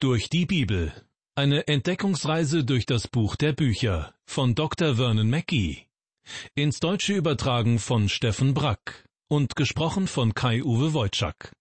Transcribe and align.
Durch 0.00 0.30
die 0.30 0.46
Bibel. 0.46 0.92
Eine 1.34 1.66
Entdeckungsreise 1.66 2.62
durch 2.62 2.86
das 2.86 3.08
Buch 3.08 3.34
der 3.34 3.52
Bücher 3.52 4.14
von 4.26 4.54
Dr. 4.54 4.94
Vernon 4.94 5.28
Mackey. 5.28 5.88
Ins 6.54 6.78
Deutsche 6.78 7.14
übertragen 7.14 7.80
von 7.80 8.08
Steffen 8.08 8.54
Brack 8.54 9.08
und 9.26 9.56
gesprochen 9.56 10.06
von 10.06 10.34
Kai-Uwe 10.34 10.94
Wojczak. 10.94 11.52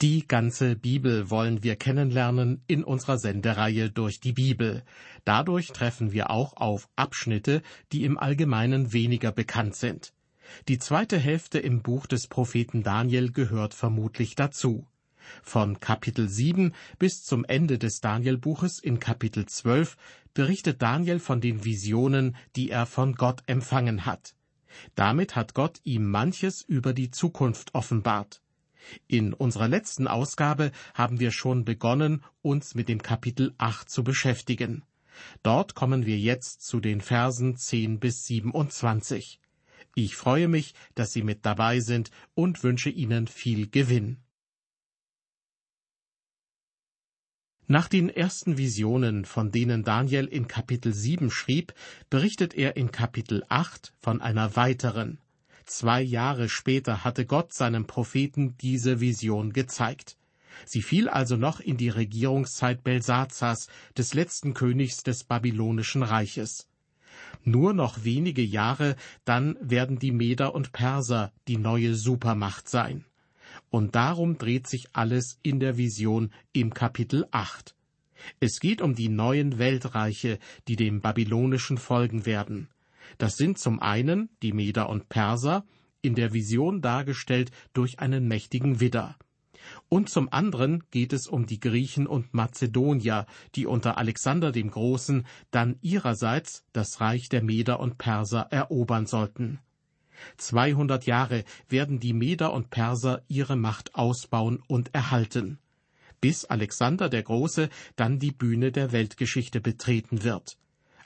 Die 0.00 0.28
ganze 0.28 0.76
Bibel 0.76 1.28
wollen 1.28 1.64
wir 1.64 1.74
kennenlernen 1.74 2.62
in 2.68 2.84
unserer 2.84 3.18
Sendereihe 3.18 3.90
durch 3.90 4.20
die 4.20 4.32
Bibel. 4.32 4.84
Dadurch 5.24 5.72
treffen 5.72 6.12
wir 6.12 6.30
auch 6.30 6.56
auf 6.56 6.88
Abschnitte, 6.94 7.62
die 7.90 8.04
im 8.04 8.16
Allgemeinen 8.16 8.92
weniger 8.92 9.32
bekannt 9.32 9.74
sind. 9.74 10.12
Die 10.68 10.78
zweite 10.78 11.18
Hälfte 11.18 11.58
im 11.58 11.82
Buch 11.82 12.06
des 12.06 12.28
Propheten 12.28 12.84
Daniel 12.84 13.32
gehört 13.32 13.74
vermutlich 13.74 14.36
dazu. 14.36 14.86
Von 15.42 15.80
Kapitel 15.80 16.28
7 16.28 16.72
bis 16.98 17.24
zum 17.24 17.44
Ende 17.44 17.78
des 17.78 18.00
Danielbuches 18.00 18.78
in 18.78 19.00
Kapitel 19.00 19.46
12 19.46 19.96
berichtet 20.34 20.82
Daniel 20.82 21.18
von 21.18 21.40
den 21.40 21.64
Visionen, 21.64 22.36
die 22.56 22.70
er 22.70 22.86
von 22.86 23.14
Gott 23.14 23.42
empfangen 23.46 24.06
hat. 24.06 24.34
Damit 24.94 25.36
hat 25.36 25.54
Gott 25.54 25.80
ihm 25.84 26.10
manches 26.10 26.62
über 26.62 26.92
die 26.92 27.10
Zukunft 27.10 27.74
offenbart. 27.74 28.42
In 29.06 29.32
unserer 29.32 29.68
letzten 29.68 30.08
Ausgabe 30.08 30.72
haben 30.94 31.20
wir 31.20 31.30
schon 31.30 31.64
begonnen, 31.64 32.22
uns 32.42 32.74
mit 32.74 32.88
dem 32.88 33.02
Kapitel 33.02 33.54
8 33.58 33.88
zu 33.88 34.04
beschäftigen. 34.04 34.82
Dort 35.42 35.74
kommen 35.74 36.06
wir 36.06 36.18
jetzt 36.18 36.62
zu 36.62 36.80
den 36.80 37.00
Versen 37.00 37.56
10 37.56 38.00
bis 38.00 38.26
27. 38.26 39.40
Ich 39.94 40.16
freue 40.16 40.48
mich, 40.48 40.74
dass 40.96 41.12
Sie 41.12 41.22
mit 41.22 41.46
dabei 41.46 41.80
sind 41.80 42.10
und 42.34 42.64
wünsche 42.64 42.90
Ihnen 42.90 43.28
viel 43.28 43.68
Gewinn. 43.68 44.18
Nach 47.66 47.88
den 47.88 48.10
ersten 48.10 48.58
Visionen, 48.58 49.24
von 49.24 49.50
denen 49.50 49.84
Daniel 49.84 50.26
in 50.26 50.48
Kapitel 50.48 50.92
7 50.92 51.30
schrieb, 51.30 51.72
berichtet 52.10 52.52
er 52.52 52.76
in 52.76 52.92
Kapitel 52.92 53.42
8 53.48 53.94
von 54.00 54.20
einer 54.20 54.54
weiteren. 54.54 55.18
Zwei 55.64 56.02
Jahre 56.02 56.50
später 56.50 57.04
hatte 57.04 57.24
Gott 57.24 57.54
seinem 57.54 57.86
Propheten 57.86 58.54
diese 58.58 59.00
Vision 59.00 59.54
gezeigt. 59.54 60.18
Sie 60.66 60.82
fiel 60.82 61.08
also 61.08 61.38
noch 61.38 61.58
in 61.58 61.78
die 61.78 61.88
Regierungszeit 61.88 62.84
Belsazars, 62.84 63.68
des 63.96 64.12
letzten 64.12 64.52
Königs 64.52 65.02
des 65.02 65.24
babylonischen 65.24 66.02
Reiches. 66.02 66.68
Nur 67.44 67.72
noch 67.72 68.04
wenige 68.04 68.42
Jahre, 68.42 68.94
dann 69.24 69.56
werden 69.60 69.98
die 69.98 70.12
Meder 70.12 70.54
und 70.54 70.72
Perser 70.72 71.32
die 71.48 71.56
neue 71.56 71.94
Supermacht 71.94 72.68
sein. 72.68 73.06
Und 73.74 73.96
darum 73.96 74.38
dreht 74.38 74.68
sich 74.68 74.90
alles 74.92 75.40
in 75.42 75.58
der 75.58 75.76
Vision 75.76 76.30
im 76.52 76.72
Kapitel 76.74 77.26
8. 77.32 77.74
Es 78.38 78.60
geht 78.60 78.80
um 78.80 78.94
die 78.94 79.08
neuen 79.08 79.58
Weltreiche, 79.58 80.38
die 80.68 80.76
dem 80.76 81.00
babylonischen 81.00 81.76
folgen 81.76 82.24
werden. 82.24 82.68
Das 83.18 83.34
sind 83.34 83.58
zum 83.58 83.82
einen 83.82 84.28
die 84.44 84.52
Meder 84.52 84.88
und 84.88 85.08
Perser, 85.08 85.64
in 86.02 86.14
der 86.14 86.32
Vision 86.32 86.82
dargestellt 86.82 87.50
durch 87.72 87.98
einen 87.98 88.28
mächtigen 88.28 88.78
Widder. 88.78 89.16
Und 89.88 90.08
zum 90.08 90.32
anderen 90.32 90.84
geht 90.92 91.12
es 91.12 91.26
um 91.26 91.44
die 91.44 91.58
Griechen 91.58 92.06
und 92.06 92.32
Mazedonier, 92.32 93.26
die 93.56 93.66
unter 93.66 93.98
Alexander 93.98 94.52
dem 94.52 94.70
Großen 94.70 95.26
dann 95.50 95.80
ihrerseits 95.82 96.64
das 96.72 97.00
Reich 97.00 97.28
der 97.28 97.42
Meder 97.42 97.80
und 97.80 97.98
Perser 97.98 98.46
erobern 98.52 99.06
sollten. 99.06 99.58
200 100.36 101.06
Jahre 101.06 101.44
werden 101.68 102.00
die 102.00 102.12
Meder 102.12 102.52
und 102.52 102.70
Perser 102.70 103.22
ihre 103.28 103.56
Macht 103.56 103.94
ausbauen 103.94 104.62
und 104.66 104.94
erhalten, 104.94 105.58
bis 106.20 106.44
Alexander 106.44 107.08
der 107.08 107.22
Große 107.22 107.68
dann 107.96 108.18
die 108.18 108.32
Bühne 108.32 108.72
der 108.72 108.92
Weltgeschichte 108.92 109.60
betreten 109.60 110.24
wird. 110.24 110.56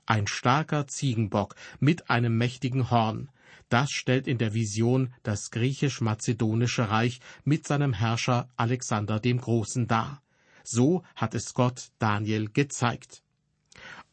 Ein 0.06 0.26
starker 0.26 0.86
Ziegenbock 0.86 1.54
mit 1.80 2.08
einem 2.08 2.38
mächtigen 2.38 2.90
Horn, 2.90 3.28
das 3.68 3.90
stellt 3.90 4.26
in 4.26 4.38
der 4.38 4.54
Vision 4.54 5.12
das 5.22 5.50
griechisch-mazedonische 5.50 6.88
Reich 6.88 7.20
mit 7.44 7.66
seinem 7.66 7.92
Herrscher 7.92 8.48
Alexander 8.56 9.20
dem 9.20 9.40
Großen 9.40 9.86
dar. 9.86 10.22
So 10.64 11.02
hat 11.14 11.34
es 11.34 11.54
Gott 11.54 11.90
Daniel 11.98 12.48
gezeigt. 12.50 13.22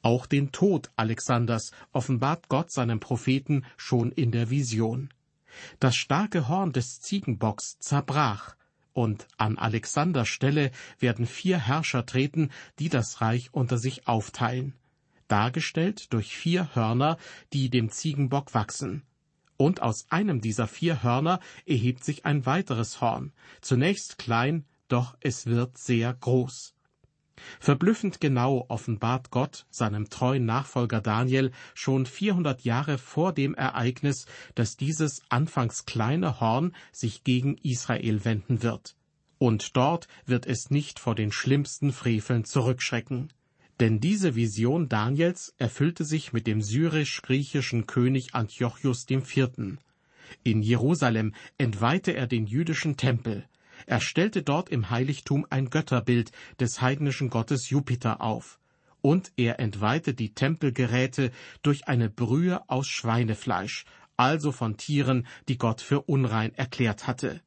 Auch 0.06 0.28
den 0.28 0.52
Tod 0.52 0.92
Alexanders 0.98 1.72
offenbart 1.92 2.48
Gott 2.48 2.72
seinem 2.72 3.00
Propheten 3.00 3.66
schon 3.76 4.12
in 4.12 4.32
der 4.32 4.52
Vision. 4.52 5.10
Das 5.80 5.96
starke 5.96 6.48
Horn 6.48 6.74
des 6.74 7.02
Ziegenbocks 7.02 7.80
zerbrach, 7.80 8.56
und 8.94 9.28
an 9.38 9.58
Alexanders 9.58 10.28
Stelle 10.28 10.70
werden 11.00 11.26
vier 11.26 11.58
Herrscher 11.58 12.06
treten, 12.06 12.52
die 12.78 12.90
das 12.90 13.20
Reich 13.20 13.52
unter 13.52 13.80
sich 13.80 14.08
aufteilen, 14.08 14.76
dargestellt 15.28 16.14
durch 16.14 16.38
vier 16.38 16.76
Hörner, 16.76 17.18
die 17.52 17.72
dem 17.72 17.90
Ziegenbock 17.90 18.54
wachsen. 18.54 19.02
Und 19.58 19.82
aus 19.82 20.06
einem 20.12 20.40
dieser 20.40 20.68
vier 20.68 21.02
Hörner 21.02 21.40
erhebt 21.66 22.04
sich 22.04 22.26
ein 22.28 22.46
weiteres 22.46 23.02
Horn, 23.02 23.34
zunächst 23.60 24.20
klein, 24.20 24.66
doch 24.88 25.18
es 25.20 25.48
wird 25.48 25.80
sehr 25.80 26.14
groß. 26.14 26.75
Verblüffend 27.60 28.22
genau 28.22 28.66
offenbart 28.70 29.30
Gott 29.32 29.66
seinem 29.70 30.10
treuen 30.10 30.46
Nachfolger 30.46 31.02
Daniel 31.02 31.52
schon 31.74 32.06
400 32.06 32.62
Jahre 32.62 32.98
vor 32.98 33.34
dem 33.34 33.54
Ereignis, 33.56 34.26
dass 34.56 34.78
dieses 34.78 35.22
anfangs 35.30 35.86
kleine 35.86 36.40
Horn 36.40 36.76
sich 36.92 37.24
gegen 37.24 37.58
Israel 37.58 38.24
wenden 38.26 38.64
wird. 38.64 38.96
Und 39.38 39.76
dort 39.76 40.08
wird 40.26 40.46
es 40.46 40.70
nicht 40.70 41.00
vor 41.00 41.16
den 41.16 41.32
schlimmsten 41.32 41.92
Freveln 41.92 42.46
zurückschrecken. 42.46 43.34
Denn 43.80 44.00
diese 44.00 44.36
Vision 44.36 44.88
Daniels 44.88 45.54
erfüllte 45.58 46.06
sich 46.06 46.32
mit 46.32 46.48
dem 46.48 46.62
syrisch-griechischen 46.62 47.88
König 47.88 48.34
Antiochus 48.34 49.06
IV. 49.10 49.50
In 50.44 50.62
Jerusalem 50.62 51.34
entweihte 51.58 52.14
er 52.14 52.28
den 52.28 52.48
jüdischen 52.48 52.96
Tempel, 52.96 53.46
er 53.86 54.02
stellte 54.02 54.44
dort 54.44 54.70
im 54.70 54.90
Heiligtum 54.90 55.46
ein 55.50 55.70
Götterbild 55.70 56.32
des 56.60 56.82
heidnischen 56.82 57.30
Gottes 57.30 57.70
Jupiter 57.70 58.22
auf, 58.22 58.60
und 59.02 59.32
er 59.38 59.60
entweihte 59.60 60.14
die 60.14 60.34
Tempelgeräte 60.34 61.32
durch 61.62 61.88
eine 61.88 62.10
Brühe 62.10 62.68
aus 62.70 62.88
Schweinefleisch, 62.88 63.86
also 64.18 64.52
von 64.52 64.78
Tieren, 64.78 65.28
die 65.48 65.58
Gott 65.58 65.82
für 65.82 66.02
unrein 66.02 66.54
erklärt 66.56 67.06
hatte. 67.06 67.42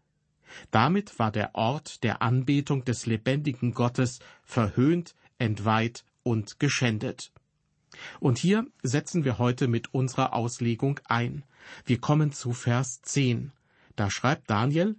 Damit 0.71 1.19
war 1.19 1.33
der 1.33 1.55
Ort 1.55 2.03
der 2.05 2.23
Anbetung 2.23 2.85
des 2.85 3.07
lebendigen 3.07 3.73
Gottes 3.75 4.21
verhöhnt, 4.43 5.15
entweiht 5.39 6.05
und 6.23 6.59
geschändet. 6.59 7.33
Und 8.21 8.39
hier 8.39 8.67
setzen 8.83 9.25
wir 9.25 9.39
heute 9.39 9.67
mit 9.67 9.93
unserer 9.93 10.35
Auslegung 10.35 11.01
ein. 11.05 11.45
Wir 11.85 12.01
kommen 12.01 12.33
zu 12.33 12.53
Vers 12.53 13.03
10. 13.03 13.53
Da 13.97 14.11
schreibt 14.11 14.49
Daniel, 14.49 14.97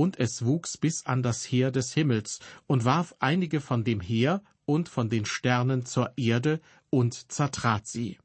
und 0.00 0.18
es 0.18 0.46
wuchs 0.46 0.78
bis 0.78 1.04
an 1.04 1.22
das 1.22 1.44
Heer 1.44 1.70
des 1.70 1.92
Himmels 1.92 2.40
und 2.66 2.86
warf 2.86 3.14
einige 3.18 3.60
von 3.60 3.84
dem 3.84 4.00
Heer 4.00 4.42
und 4.64 4.88
von 4.88 5.10
den 5.10 5.26
Sternen 5.26 5.84
zur 5.84 6.14
Erde 6.16 6.62
und 6.88 7.30
zertrat 7.30 7.86
sie. 7.86 8.16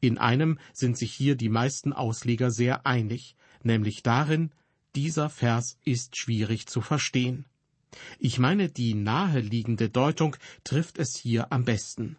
In 0.00 0.16
einem 0.16 0.58
sind 0.72 0.96
sich 0.96 1.12
hier 1.12 1.36
die 1.36 1.50
meisten 1.50 1.92
Ausleger 1.92 2.50
sehr 2.50 2.86
einig, 2.86 3.36
nämlich 3.62 4.02
darin, 4.02 4.52
dieser 4.94 5.28
Vers 5.28 5.76
ist 5.84 6.16
schwierig 6.16 6.66
zu 6.66 6.80
verstehen. 6.80 7.44
Ich 8.18 8.38
meine, 8.38 8.70
die 8.70 8.94
naheliegende 8.94 9.90
Deutung 9.90 10.34
trifft 10.64 10.96
es 10.96 11.14
hier 11.14 11.52
am 11.52 11.66
besten. 11.66 12.16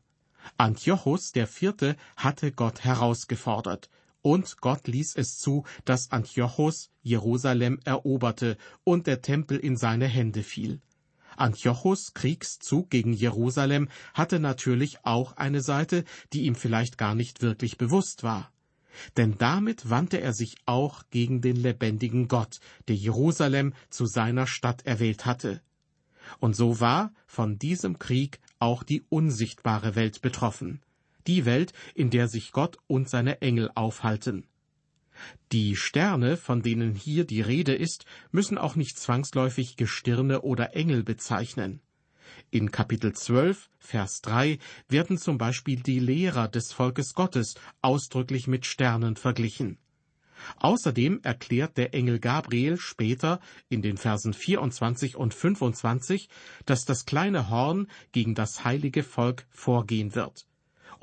Antiochus 0.56 1.32
der 1.32 1.48
Vierte 1.48 1.96
hatte 2.16 2.52
Gott 2.52 2.84
herausgefordert, 2.84 3.90
und 4.26 4.60
Gott 4.60 4.88
ließ 4.88 5.18
es 5.18 5.38
zu, 5.38 5.66
dass 5.86 6.12
Antiochus 6.12 6.90
Jerusalem 7.04 7.80
eroberte 7.86 8.58
und 8.84 9.06
der 9.06 9.22
Tempel 9.22 9.60
in 9.60 9.78
seine 9.78 10.08
Hände 10.08 10.42
fiel. 10.42 10.82
Antiochus 11.38 12.16
Kriegszug 12.16 12.90
gegen 12.90 13.14
Jerusalem 13.14 13.88
hatte 14.16 14.40
natürlich 14.40 15.06
auch 15.06 15.34
eine 15.34 15.62
Seite, 15.62 16.06
die 16.34 16.46
ihm 16.46 16.56
vielleicht 16.56 16.98
gar 16.98 17.14
nicht 17.14 17.44
wirklich 17.44 17.78
bewusst 17.78 18.24
war. 18.24 18.52
Denn 19.16 19.38
damit 19.38 19.92
wandte 19.92 20.20
er 20.20 20.34
sich 20.34 20.56
auch 20.66 21.04
gegen 21.12 21.42
den 21.42 21.58
lebendigen 21.58 22.28
Gott, 22.28 22.60
der 22.88 22.96
Jerusalem 22.96 23.76
zu 23.92 24.08
seiner 24.08 24.48
Stadt 24.48 24.88
erwählt 24.88 25.28
hatte. 25.28 25.62
Und 26.40 26.56
so 26.56 26.80
war 26.80 27.14
von 27.28 27.60
diesem 27.60 28.00
Krieg 28.00 28.40
auch 28.58 28.82
die 28.82 29.04
unsichtbare 29.08 29.96
Welt 29.96 30.24
betroffen 30.24 30.82
die 31.28 31.46
Welt, 31.46 31.74
in 31.94 32.10
der 32.10 32.28
sich 32.28 32.52
Gott 32.52 32.78
und 32.88 33.10
seine 33.10 33.42
Engel 33.42 33.72
aufhalten. 33.76 34.48
Die 35.52 35.76
Sterne, 35.76 36.38
von 36.38 36.62
denen 36.62 36.94
hier 36.94 37.26
die 37.26 37.42
Rede 37.42 37.74
ist, 37.74 38.06
müssen 38.32 38.58
auch 38.58 38.76
nicht 38.76 39.00
zwangsläufig 39.00 39.78
Gestirne 39.78 40.42
oder 40.42 40.76
Engel 40.76 41.04
bezeichnen. 41.04 41.82
In 42.52 42.72
Kapitel 42.72 43.14
12, 43.14 43.70
Vers 43.80 44.22
3 44.22 44.60
werden 44.90 45.18
zum 45.18 45.38
Beispiel 45.38 45.82
die 45.82 46.00
Lehrer 46.00 46.48
des 46.48 46.74
Volkes 46.74 47.14
Gottes 47.14 47.56
ausdrücklich 47.82 48.48
mit 48.48 48.66
Sternen 48.66 49.16
verglichen. 49.16 49.78
Außerdem 50.58 51.22
erklärt 51.24 51.78
der 51.78 51.94
Engel 51.94 52.20
Gabriel 52.20 52.78
später 52.78 53.40
in 53.70 53.82
den 53.82 53.98
Versen 53.98 54.34
24 54.34 55.16
und 55.16 55.34
25, 55.34 56.30
dass 56.66 56.86
das 56.86 57.06
kleine 57.06 57.50
Horn 57.50 57.88
gegen 58.12 58.36
das 58.36 58.66
heilige 58.66 59.04
Volk 59.04 59.46
vorgehen 59.50 60.14
wird. 60.14 60.46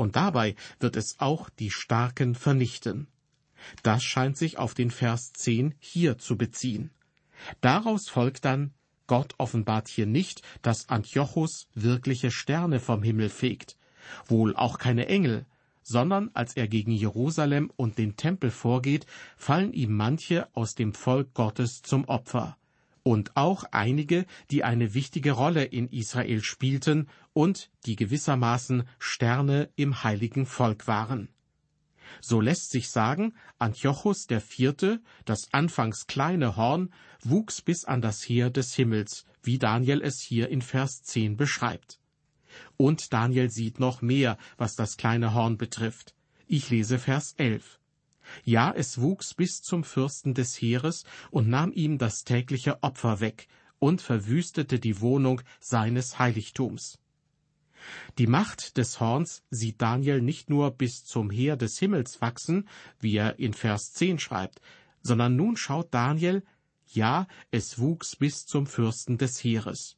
Und 0.03 0.17
dabei 0.17 0.57
wird 0.81 0.97
es 0.97 1.21
auch 1.21 1.49
die 1.49 1.71
Starken 1.71 2.35
vernichten. 2.35 3.07
Das 3.85 4.03
scheint 4.03 4.37
sich 4.37 4.59
auf 4.59 4.75
den 4.75 4.91
Vers 4.91 5.33
10 5.33 5.77
hier 5.79 6.19
zu 6.19 6.37
beziehen. 6.37 6.91
Daraus 7.61 8.09
folgt 8.09 8.45
dann, 8.45 8.75
Gott 9.07 9.35
offenbart 9.39 9.87
hier 9.87 10.07
nicht, 10.07 10.43
dass 10.61 10.89
Antiochus 10.89 11.69
wirkliche 11.75 12.33
Sterne 12.33 12.81
vom 12.81 13.05
Himmel 13.05 13.29
fegt, 13.29 13.77
wohl 14.27 14.57
auch 14.57 14.79
keine 14.79 15.07
Engel, 15.07 15.47
sondern 15.85 16.33
als 16.35 16.57
er 16.57 16.67
gegen 16.67 16.91
Jerusalem 16.91 17.71
und 17.77 17.97
den 17.97 18.17
Tempel 18.17 18.51
vorgeht, 18.51 19.07
fallen 19.37 19.73
ihm 19.73 19.97
manche 19.97 20.49
aus 20.57 20.75
dem 20.75 20.95
Volk 20.95 21.33
Gottes 21.33 21.81
zum 21.83 22.07
Opfer, 22.07 22.57
und 23.03 23.37
auch 23.37 23.65
einige, 23.73 24.27
die 24.51 24.65
eine 24.65 24.95
wichtige 24.95 25.33
Rolle 25.33 25.65
in 25.65 25.89
Israel 25.89 26.43
spielten 26.43 27.09
und 27.33 27.71
die 27.87 27.97
gewissermaßen 27.97 28.85
Sterne 28.99 29.71
im 29.77 30.05
heiligen 30.05 30.47
Volk 30.47 30.87
waren. 30.87 31.29
So 32.21 32.41
lässt 32.41 32.71
sich 32.71 32.91
sagen, 32.91 33.35
Antiochus 33.59 34.27
Vierte, 34.41 35.01
das 35.25 35.53
anfangs 35.53 36.07
kleine 36.07 36.57
Horn, 36.57 36.93
wuchs 37.23 37.63
bis 37.63 37.85
an 37.85 38.03
das 38.03 38.23
Heer 38.23 38.51
des 38.51 38.75
Himmels, 38.75 39.25
wie 39.43 39.59
Daniel 39.59 40.03
es 40.03 40.21
hier 40.21 40.49
in 40.49 40.63
Vers 40.63 41.03
10 41.03 41.37
beschreibt. 41.37 41.99
Und 42.77 43.13
Daniel 43.13 43.51
sieht 43.51 43.81
noch 43.81 44.03
mehr, 44.03 44.37
was 44.59 44.75
das 44.77 44.97
kleine 44.97 45.35
Horn 45.35 45.57
betrifft. 45.57 46.15
Ich 46.47 46.69
lese 46.71 46.99
Vers 46.99 47.35
11. 47.39 47.81
Ja, 48.45 48.73
es 48.75 49.01
wuchs 49.01 49.35
bis 49.35 49.63
zum 49.63 49.85
Fürsten 49.85 50.35
des 50.35 50.61
Heeres 50.61 51.05
und 51.31 51.49
nahm 51.49 51.73
ihm 51.73 51.99
das 51.99 52.25
tägliche 52.25 52.83
Opfer 52.83 53.21
weg 53.21 53.49
und 53.79 54.01
verwüstete 54.01 54.79
die 54.79 55.01
Wohnung 55.01 55.41
seines 55.61 56.19
Heiligtums. 56.19 56.99
Die 58.19 58.29
Macht 58.29 58.77
des 58.77 59.01
Horns 59.01 59.43
sieht 59.51 59.83
Daniel 59.83 60.21
nicht 60.21 60.51
nur 60.51 60.71
bis 60.71 61.05
zum 61.05 61.31
Heer 61.31 61.57
des 61.57 61.79
Himmels 61.79 62.21
wachsen, 62.21 62.69
wie 63.01 63.17
er 63.17 63.39
in 63.39 63.55
Vers 63.55 63.93
10 63.93 64.19
schreibt, 64.19 64.61
sondern 65.03 65.35
nun 65.35 65.57
schaut 65.57 65.93
Daniel, 65.93 66.45
ja, 66.87 67.27
es 67.51 67.79
wuchs 67.79 68.17
bis 68.17 68.47
zum 68.47 68.67
Fürsten 68.67 69.19
des 69.19 69.43
Heeres. 69.43 69.97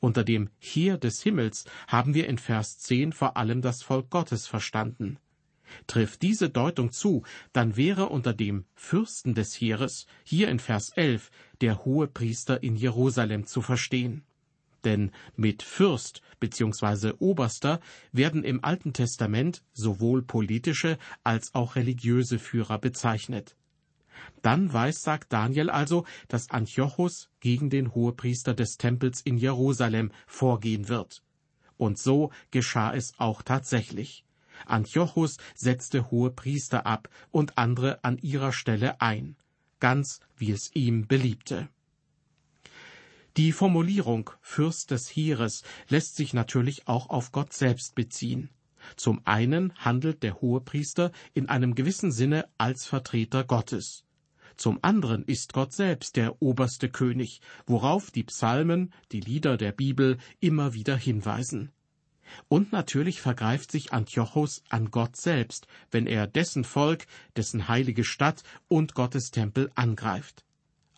Unter 0.00 0.24
dem 0.24 0.50
Heer 0.58 0.98
des 0.98 1.22
Himmels 1.22 1.64
haben 1.88 2.14
wir 2.14 2.28
in 2.28 2.38
Vers 2.38 2.78
10 2.78 3.12
vor 3.12 3.36
allem 3.36 3.60
das 3.60 3.82
Volk 3.82 4.08
Gottes 4.10 4.46
verstanden. 4.46 5.18
Trifft 5.86 6.22
diese 6.22 6.50
Deutung 6.50 6.92
zu, 6.92 7.22
dann 7.52 7.76
wäre 7.76 8.08
unter 8.08 8.32
dem 8.32 8.64
Fürsten 8.74 9.34
des 9.34 9.54
Heeres 9.60 10.06
hier 10.24 10.48
in 10.48 10.58
Vers 10.58 10.90
11 10.94 11.30
der 11.60 11.84
hohe 11.84 12.06
Priester 12.06 12.62
in 12.62 12.76
Jerusalem 12.76 13.46
zu 13.46 13.62
verstehen. 13.62 14.24
Denn 14.84 15.12
mit 15.34 15.62
Fürst 15.62 16.20
bzw. 16.40 17.14
Oberster 17.18 17.80
werden 18.12 18.44
im 18.44 18.62
Alten 18.62 18.92
Testament 18.92 19.62
sowohl 19.72 20.22
politische 20.22 20.98
als 21.22 21.54
auch 21.54 21.76
religiöse 21.76 22.38
Führer 22.38 22.78
bezeichnet. 22.78 23.56
Dann 24.42 24.72
weissagt 24.72 25.32
Daniel 25.32 25.70
also, 25.70 26.04
dass 26.28 26.50
Antiochus 26.50 27.30
gegen 27.40 27.70
den 27.70 27.94
Hohepriester 27.94 28.54
des 28.54 28.76
Tempels 28.76 29.20
in 29.22 29.38
Jerusalem 29.38 30.12
vorgehen 30.26 30.88
wird. 30.88 31.22
Und 31.76 31.98
so 31.98 32.30
geschah 32.50 32.94
es 32.94 33.14
auch 33.18 33.42
tatsächlich. 33.42 34.23
Antiochus 34.66 35.36
setzte 35.54 36.10
Hohepriester 36.10 36.86
ab 36.86 37.08
und 37.30 37.58
andere 37.58 38.02
an 38.04 38.18
ihrer 38.18 38.52
Stelle 38.52 39.00
ein, 39.00 39.36
ganz 39.80 40.20
wie 40.36 40.50
es 40.50 40.70
ihm 40.74 41.06
beliebte. 41.06 41.68
Die 43.36 43.50
Formulierung 43.50 44.30
Fürst 44.40 44.92
des 44.92 45.08
Heeres 45.08 45.64
lässt 45.88 46.14
sich 46.14 46.34
natürlich 46.34 46.86
auch 46.86 47.10
auf 47.10 47.32
Gott 47.32 47.52
selbst 47.52 47.96
beziehen. 47.96 48.48
Zum 48.96 49.20
einen 49.24 49.74
handelt 49.76 50.22
der 50.22 50.40
Hohepriester 50.40 51.10
in 51.32 51.48
einem 51.48 51.74
gewissen 51.74 52.12
Sinne 52.12 52.48
als 52.58 52.86
Vertreter 52.86 53.42
Gottes. 53.42 54.04
Zum 54.56 54.78
anderen 54.82 55.24
ist 55.24 55.52
Gott 55.52 55.72
selbst 55.72 56.16
der 56.16 56.40
oberste 56.40 56.88
König, 56.88 57.40
worauf 57.66 58.12
die 58.12 58.22
Psalmen, 58.22 58.92
die 59.10 59.20
Lieder 59.20 59.56
der 59.56 59.72
Bibel 59.72 60.18
immer 60.38 60.74
wieder 60.74 60.96
hinweisen. 60.96 61.72
Und 62.48 62.72
natürlich 62.72 63.20
vergreift 63.20 63.70
sich 63.70 63.92
Antiochus 63.92 64.62
an 64.68 64.90
Gott 64.90 65.16
selbst, 65.16 65.66
wenn 65.90 66.06
er 66.06 66.26
dessen 66.26 66.64
Volk, 66.64 67.06
dessen 67.36 67.68
heilige 67.68 68.04
Stadt 68.04 68.42
und 68.68 68.94
Gottes 68.94 69.30
Tempel 69.30 69.70
angreift. 69.74 70.44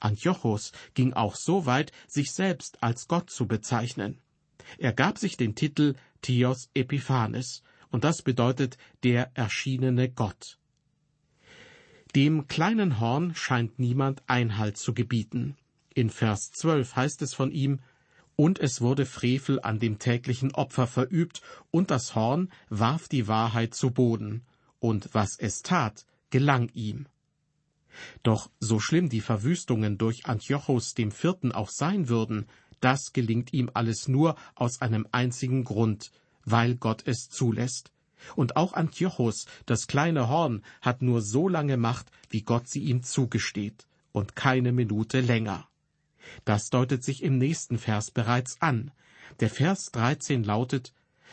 Antiochos 0.00 0.72
ging 0.94 1.12
auch 1.14 1.36
so 1.36 1.66
weit, 1.66 1.92
sich 2.06 2.32
selbst 2.32 2.82
als 2.82 3.08
Gott 3.08 3.30
zu 3.30 3.46
bezeichnen. 3.46 4.18
Er 4.78 4.92
gab 4.92 5.18
sich 5.18 5.36
den 5.36 5.54
Titel 5.54 5.94
Theos 6.22 6.70
Epiphanes, 6.74 7.62
und 7.90 8.04
das 8.04 8.22
bedeutet 8.22 8.78
der 9.04 9.30
erschienene 9.34 10.10
Gott. 10.10 10.58
Dem 12.14 12.48
kleinen 12.48 13.00
Horn 13.00 13.34
scheint 13.34 13.78
niemand 13.78 14.22
Einhalt 14.26 14.76
zu 14.76 14.94
gebieten. 14.94 15.56
In 15.94 16.10
Vers 16.10 16.50
12 16.52 16.96
heißt 16.96 17.22
es 17.22 17.34
von 17.34 17.50
ihm, 17.50 17.80
und 18.36 18.58
es 18.60 18.80
wurde 18.80 19.06
Frevel 19.06 19.60
an 19.60 19.78
dem 19.78 19.98
täglichen 19.98 20.54
Opfer 20.54 20.86
verübt, 20.86 21.40
und 21.70 21.90
das 21.90 22.14
Horn 22.14 22.50
warf 22.68 23.08
die 23.08 23.26
Wahrheit 23.28 23.74
zu 23.74 23.90
Boden, 23.90 24.42
und 24.78 25.08
was 25.12 25.38
es 25.38 25.62
tat, 25.62 26.06
gelang 26.30 26.68
ihm. 26.74 27.06
Doch 28.22 28.50
so 28.60 28.78
schlimm 28.78 29.08
die 29.08 29.22
Verwüstungen 29.22 29.96
durch 29.96 30.26
Antiochos 30.26 30.92
dem 30.92 31.10
Vierten 31.10 31.50
auch 31.52 31.70
sein 31.70 32.08
würden, 32.10 32.46
das 32.80 33.14
gelingt 33.14 33.54
ihm 33.54 33.70
alles 33.72 34.06
nur 34.06 34.36
aus 34.54 34.82
einem 34.82 35.06
einzigen 35.12 35.64
Grund, 35.64 36.10
weil 36.44 36.76
Gott 36.76 37.02
es 37.06 37.28
zulässt. 37.30 37.90
Und 38.34 38.56
auch 38.56 38.74
Antiochos, 38.74 39.46
das 39.64 39.86
kleine 39.86 40.28
Horn, 40.28 40.62
hat 40.82 41.00
nur 41.00 41.22
so 41.22 41.48
lange 41.48 41.76
Macht, 41.76 42.10
wie 42.28 42.42
Gott 42.42 42.68
sie 42.68 42.80
ihm 42.80 43.02
zugesteht, 43.02 43.86
und 44.12 44.36
keine 44.36 44.72
Minute 44.72 45.20
länger. 45.20 45.68
Das 46.44 46.70
deutet 46.70 47.04
sich 47.04 47.22
im 47.22 47.38
nächsten 47.38 47.78
Vers 47.78 48.10
bereits 48.10 48.60
an. 48.60 48.90
Der 49.40 49.50
Vers 49.50 49.90
13 49.92 50.44
lautet, 50.44 50.92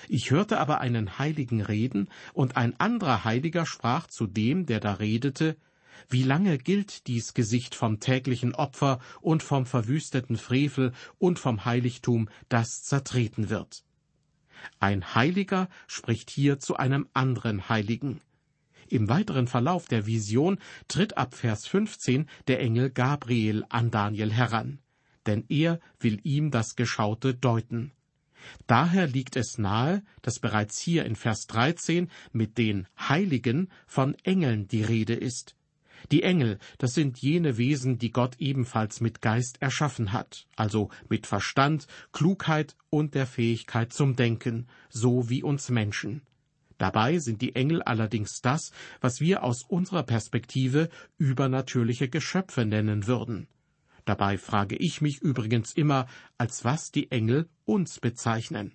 Ich 0.10 0.32
hörte 0.32 0.60
aber 0.60 0.82
einen 0.82 1.20
Heiligen 1.20 1.62
reden, 1.62 2.10
und 2.34 2.58
ein 2.58 2.80
anderer 2.80 3.24
Heiliger 3.24 3.66
sprach 3.66 4.08
zu 4.08 4.28
dem, 4.28 4.66
der 4.66 4.80
da 4.80 4.94
redete, 4.94 5.56
wie 6.10 6.24
lange 6.24 6.58
gilt 6.58 7.08
dies 7.08 7.34
Gesicht 7.34 7.76
vom 7.76 8.00
täglichen 8.00 8.56
Opfer 8.56 9.00
und 9.22 9.44
vom 9.44 9.66
verwüsteten 9.66 10.38
Frevel 10.38 10.92
und 11.18 11.40
vom 11.40 11.66
Heiligtum, 11.66 12.30
das 12.50 12.84
zertreten 12.84 13.50
wird? 13.50 13.84
Ein 14.80 15.16
Heiliger 15.16 15.70
spricht 15.88 16.30
hier 16.30 16.60
zu 16.60 16.78
einem 16.78 17.08
anderen 17.14 17.70
Heiligen. 17.70 18.22
Im 18.88 19.10
weiteren 19.10 19.48
Verlauf 19.48 19.88
der 19.88 20.06
Vision 20.06 20.60
tritt 20.88 21.18
ab 21.18 21.34
Vers 21.34 21.66
15 21.68 22.30
der 22.48 22.60
Engel 22.60 22.90
Gabriel 22.90 23.66
an 23.70 23.92
Daniel 23.92 24.32
heran, 24.32 24.80
denn 25.26 25.46
er 25.50 25.80
will 26.00 26.20
ihm 26.24 26.52
das 26.52 26.76
Geschaute 26.76 27.34
deuten. 27.34 27.92
Daher 28.68 29.08
liegt 29.08 29.36
es 29.36 29.58
nahe, 29.58 30.04
dass 30.22 30.40
bereits 30.40 30.80
hier 30.80 31.06
in 31.06 31.16
Vers 31.16 31.48
13 31.48 32.10
mit 32.32 32.58
den 32.58 32.88
Heiligen 33.00 33.70
von 33.88 34.16
Engeln 34.24 34.68
die 34.68 34.84
Rede 34.84 35.14
ist. 35.14 35.56
Die 36.12 36.24
Engel, 36.24 36.60
das 36.78 36.94
sind 36.94 37.20
jene 37.20 37.58
Wesen, 37.58 37.98
die 37.98 38.12
Gott 38.12 38.36
ebenfalls 38.40 39.00
mit 39.00 39.22
Geist 39.22 39.62
erschaffen 39.62 40.12
hat, 40.12 40.48
also 40.56 40.90
mit 41.08 41.28
Verstand, 41.28 41.88
Klugheit 42.12 42.76
und 42.90 43.16
der 43.16 43.26
Fähigkeit 43.26 43.94
zum 43.94 44.16
Denken, 44.16 44.68
so 44.90 45.30
wie 45.30 45.44
uns 45.44 45.70
Menschen. 45.70 46.22
Dabei 46.78 47.20
sind 47.20 47.42
die 47.42 47.56
Engel 47.56 47.82
allerdings 47.82 48.42
das, 48.42 48.72
was 49.00 49.22
wir 49.22 49.44
aus 49.44 49.64
unserer 49.64 50.04
Perspektive 50.04 50.90
übernatürliche 51.18 52.10
Geschöpfe 52.10 52.66
nennen 52.66 53.08
würden. 53.08 53.48
Dabei 54.06 54.38
frage 54.38 54.76
ich 54.76 55.02
mich 55.02 55.22
übrigens 55.22 55.74
immer, 55.74 56.08
als 56.38 56.66
was 56.66 56.92
die 56.92 57.12
Engel 57.12 57.50
uns 57.66 58.00
bezeichnen. 58.00 58.74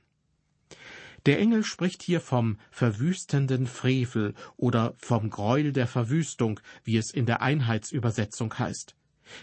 Der 1.27 1.39
Engel 1.39 1.65
spricht 1.65 2.03
hier 2.03 2.21
vom 2.21 2.59
verwüstenden 2.71 3.67
Frevel 3.67 4.35
oder 4.57 4.95
vom 4.97 5.31
Greuel 5.31 5.73
der 5.73 5.87
Verwüstung, 5.87 6.61
wie 6.85 6.97
es 6.97 7.11
in 7.11 7.27
der 7.27 7.43
Einheitsübersetzung 7.43 8.59
heißt. 8.59 8.95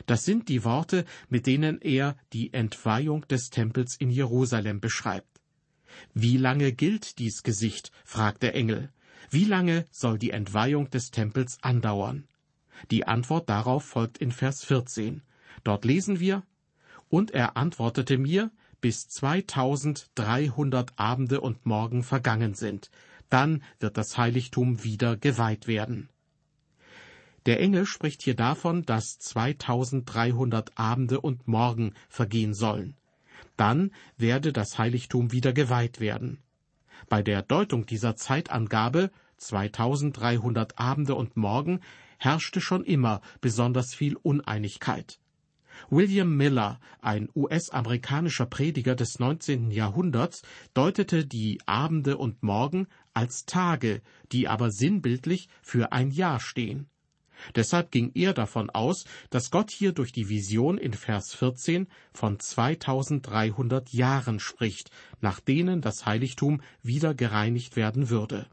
Das 0.07 0.25
sind 0.25 0.49
die 0.49 0.63
Worte, 0.63 1.05
mit 1.29 1.45
denen 1.45 1.79
er 1.81 2.17
die 2.33 2.53
Entweihung 2.53 3.27
des 3.27 3.49
Tempels 3.49 3.95
in 3.95 4.09
Jerusalem 4.09 4.79
beschreibt. 4.79 5.41
Wie 6.13 6.37
lange 6.37 6.71
gilt 6.71 7.19
dies 7.19 7.43
Gesicht? 7.43 7.91
fragt 8.03 8.41
der 8.41 8.55
Engel. 8.55 8.91
Wie 9.29 9.45
lange 9.45 9.85
soll 9.91 10.17
die 10.17 10.31
Entweihung 10.31 10.89
des 10.89 11.11
Tempels 11.11 11.57
andauern? 11.61 12.27
Die 12.91 13.07
Antwort 13.07 13.49
darauf 13.49 13.85
folgt 13.85 14.17
in 14.17 14.31
Vers 14.31 14.63
14. 14.63 15.21
Dort 15.65 15.83
lesen 15.83 16.21
wir, 16.21 16.43
Und 17.09 17.31
er 17.31 17.57
antwortete 17.57 18.17
mir, 18.17 18.51
bis 18.81 19.09
2300 19.09 20.93
Abende 20.97 21.41
und 21.41 21.65
Morgen 21.65 22.03
vergangen 22.03 22.53
sind. 22.53 22.91
Dann 23.29 23.63
wird 23.79 23.97
das 23.97 24.17
Heiligtum 24.17 24.83
wieder 24.83 25.17
geweiht 25.17 25.67
werden. 25.67 26.09
Der 27.47 27.59
Engel 27.59 27.85
spricht 27.85 28.21
hier 28.21 28.35
davon, 28.35 28.85
dass 28.85 29.17
2300 29.19 30.77
Abende 30.77 31.19
und 31.19 31.47
Morgen 31.47 31.93
vergehen 32.09 32.53
sollen. 32.53 32.95
Dann 33.57 33.91
werde 34.17 34.53
das 34.53 34.77
Heiligtum 34.77 35.31
wieder 35.31 35.51
geweiht 35.51 35.99
werden. 35.99 36.39
Bei 37.09 37.23
der 37.23 37.41
Deutung 37.41 37.87
dieser 37.87 38.15
Zeitangabe 38.15 39.09
2300 39.37 40.77
Abende 40.77 41.15
und 41.15 41.37
Morgen 41.37 41.81
herrschte 42.19 42.61
schon 42.61 42.83
immer 42.83 43.21
besonders 43.41 43.95
viel 43.95 44.15
Uneinigkeit. 44.15 45.19
William 45.89 46.35
Miller, 46.35 46.79
ein 47.01 47.29
US-amerikanischer 47.35 48.45
Prediger 48.45 48.95
des 48.95 49.19
19. 49.19 49.71
Jahrhunderts, 49.71 50.41
deutete 50.73 51.25
die 51.25 51.59
Abende 51.65 52.17
und 52.17 52.43
Morgen 52.43 52.87
als 53.13 53.45
Tage, 53.45 54.01
die 54.31 54.47
aber 54.47 54.71
sinnbildlich 54.71 55.47
für 55.61 55.91
ein 55.91 56.11
Jahr 56.11 56.39
stehen. 56.39 56.89
Deshalb 57.55 57.91
ging 57.91 58.11
er 58.13 58.33
davon 58.33 58.69
aus, 58.69 59.05
dass 59.29 59.51
Gott 59.51 59.71
hier 59.71 59.91
durch 59.91 60.11
die 60.11 60.29
Vision 60.29 60.77
in 60.77 60.93
Vers 60.93 61.33
14 61.33 61.87
von 62.13 62.39
2300 62.39 63.91
Jahren 63.91 64.39
spricht, 64.39 64.89
nach 65.21 65.39
denen 65.39 65.81
das 65.81 66.05
Heiligtum 66.05 66.61
wieder 66.81 67.13
gereinigt 67.13 67.75
werden 67.75 68.09
würde. 68.09 68.47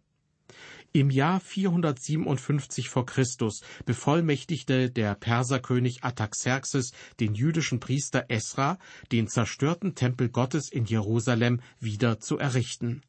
Im 0.95 1.09
Jahr 1.09 1.41
457 1.41 2.91
vor 2.91 3.07
Christus 3.07 3.63
bevollmächtigte 3.87 4.91
der 4.91 5.15
Perserkönig 5.15 6.05
Ataxerxes 6.05 6.93
den 7.19 7.35
jüdischen 7.35 7.81
Priester 7.81 8.27
Esra, 8.29 8.79
den 9.11 9.27
zerstörten 9.27 9.95
Tempel 9.95 10.29
Gottes 10.29 10.71
in 10.71 10.85
Jerusalem 10.85 11.63
wieder 11.81 12.21
zu 12.21 12.37
errichten. 12.37 13.01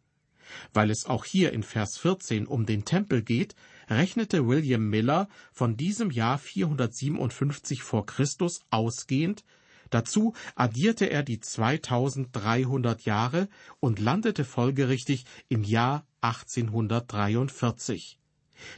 Weil 0.72 0.92
es 0.92 1.06
auch 1.08 1.26
hier 1.26 1.52
in 1.52 1.62
Vers 1.62 1.98
14 1.98 2.48
um 2.48 2.66
den 2.66 2.86
Tempel 2.86 3.22
geht, 3.22 3.54
rechnete 3.90 4.48
William 4.48 4.90
Miller 4.90 5.28
von 5.52 5.76
diesem 5.76 6.10
Jahr 6.10 6.38
457 6.38 7.84
vor 7.84 8.06
Christus 8.06 8.62
ausgehend 8.70 9.44
Dazu 9.90 10.34
addierte 10.56 11.06
er 11.06 11.22
die 11.22 11.40
2300 11.40 13.04
Jahre 13.06 13.48
und 13.80 14.00
landete 14.00 14.44
folgerichtig 14.44 15.26
im 15.50 15.64
Jahr 15.64 16.08
1843. 16.24 18.20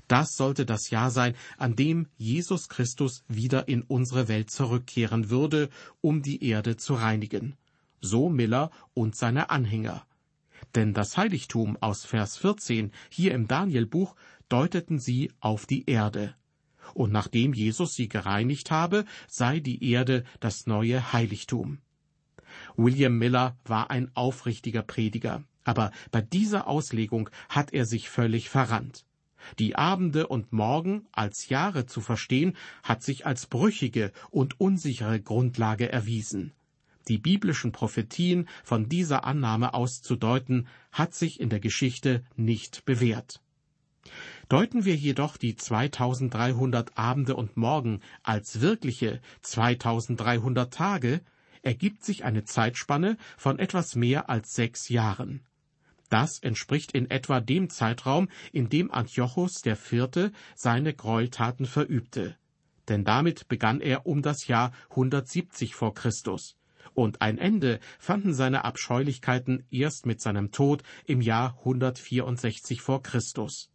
Das 0.08 0.36
sollte 0.36 0.66
das 0.66 0.90
Jahr 0.90 1.12
sein, 1.12 1.36
an 1.58 1.76
dem 1.76 2.08
Jesus 2.18 2.70
Christus 2.70 3.24
wieder 3.28 3.68
in 3.68 3.84
unsere 3.84 4.28
Welt 4.28 4.50
zurückkehren 4.50 5.30
würde, 5.30 5.70
um 6.02 6.22
die 6.22 6.44
Erde 6.44 6.78
zu 6.78 6.96
reinigen. 6.96 7.56
So 8.02 8.30
Miller 8.30 8.72
und 8.94 9.16
seine 9.16 9.50
Anhänger. 9.50 10.06
Denn 10.74 10.94
das 10.94 11.18
Heiligtum 11.18 11.78
aus 11.82 12.06
Vers 12.06 12.38
14 12.38 12.92
hier 13.10 13.34
im 13.34 13.48
Danielbuch 13.48 14.16
deuteten 14.50 15.00
sie 15.00 15.32
auf 15.40 15.66
die 15.66 15.90
Erde 15.90 16.36
und 16.94 17.12
nachdem 17.12 17.54
Jesus 17.54 17.94
sie 17.94 18.08
gereinigt 18.08 18.72
habe, 18.72 19.06
sei 19.28 19.60
die 19.60 19.84
Erde 19.92 20.24
das 20.40 20.68
neue 20.68 21.14
Heiligtum. 21.14 21.80
William 22.76 23.18
Miller 23.18 23.58
war 23.66 23.90
ein 23.90 24.12
aufrichtiger 24.16 24.82
Prediger, 24.82 25.44
aber 25.64 25.92
bei 26.12 26.22
dieser 26.22 26.68
Auslegung 26.68 27.30
hat 27.50 27.74
er 27.74 27.86
sich 27.86 28.10
völlig 28.10 28.50
verrannt. 28.50 29.06
Die 29.60 29.76
Abende 29.76 30.28
und 30.28 30.54
Morgen 30.54 31.08
als 31.12 31.50
Jahre 31.50 31.86
zu 31.86 32.02
verstehen, 32.02 32.56
hat 32.84 33.04
sich 33.04 33.26
als 33.26 33.46
brüchige 33.46 34.12
und 34.32 34.60
unsichere 34.60 35.20
Grundlage 35.20 35.92
erwiesen. 35.92 36.54
Die 37.08 37.20
biblischen 37.20 37.72
Prophetien 37.72 38.48
von 38.64 38.90
dieser 38.90 39.26
Annahme 39.26 39.74
auszudeuten, 39.76 40.68
hat 40.92 41.14
sich 41.14 41.40
in 41.40 41.50
der 41.50 41.60
Geschichte 41.60 42.24
nicht 42.36 42.86
bewährt. 42.86 43.42
Deuten 44.50 44.86
wir 44.86 44.96
jedoch 44.96 45.38
die 45.38 45.56
2300 45.56 46.98
Abende 46.98 47.36
und 47.36 47.58
Morgen 47.58 48.02
als 48.24 48.62
wirkliche 48.62 49.22
2300 49.42 50.72
Tage, 50.74 51.22
ergibt 51.66 52.06
sich 52.06 52.24
eine 52.24 52.46
Zeitspanne 52.46 53.18
von 53.38 53.60
etwas 53.60 53.96
mehr 53.96 54.30
als 54.30 54.54
sechs 54.54 54.88
Jahren. 54.88 55.42
Das 56.10 56.40
entspricht 56.40 56.92
in 56.92 57.10
etwa 57.10 57.42
dem 57.42 57.70
Zeitraum, 57.70 58.30
in 58.52 58.70
dem 58.70 58.92
Antiochus 58.92 59.64
Vierte 59.76 60.32
seine 60.56 60.94
Gräueltaten 60.94 61.66
verübte. 61.66 62.38
Denn 62.88 63.04
damit 63.04 63.48
begann 63.48 63.82
er 63.82 64.06
um 64.06 64.22
das 64.22 64.48
Jahr 64.48 64.72
170 64.92 65.74
vor 65.74 65.96
Christus. 65.96 66.56
Und 66.94 67.22
ein 67.22 67.40
Ende 67.40 67.80
fanden 67.98 68.36
seine 68.36 68.64
Abscheulichkeiten 68.64 69.66
erst 69.72 70.06
mit 70.06 70.22
seinem 70.22 70.52
Tod 70.52 70.84
im 71.06 71.20
Jahr 71.20 71.58
164 71.60 72.82
vor 72.82 73.02
Christus. 73.02 73.72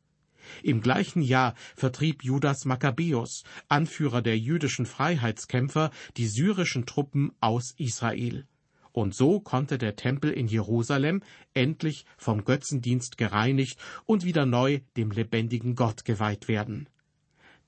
Im 0.62 0.80
gleichen 0.80 1.22
Jahr 1.22 1.54
vertrieb 1.74 2.24
Judas 2.24 2.64
Makkabäus, 2.64 3.44
Anführer 3.68 4.22
der 4.22 4.38
jüdischen 4.38 4.86
Freiheitskämpfer, 4.86 5.90
die 6.16 6.26
syrischen 6.26 6.86
Truppen 6.86 7.32
aus 7.40 7.74
Israel. 7.76 8.46
Und 8.92 9.14
so 9.14 9.40
konnte 9.40 9.78
der 9.78 9.96
Tempel 9.96 10.32
in 10.32 10.48
Jerusalem 10.48 11.22
endlich 11.54 12.04
vom 12.16 12.44
Götzendienst 12.44 13.18
gereinigt 13.18 13.78
und 14.04 14.24
wieder 14.24 14.46
neu 14.46 14.80
dem 14.96 15.10
lebendigen 15.10 15.76
Gott 15.76 16.04
geweiht 16.04 16.48
werden. 16.48 16.88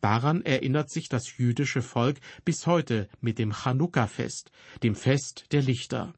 Daran 0.00 0.42
erinnert 0.42 0.90
sich 0.90 1.08
das 1.08 1.36
jüdische 1.38 1.80
Volk 1.80 2.18
bis 2.44 2.66
heute 2.66 3.08
mit 3.20 3.38
dem 3.38 3.52
Chanukka-Fest, 3.52 4.50
dem 4.82 4.96
Fest 4.96 5.46
der 5.52 5.62
Lichter. 5.62 6.12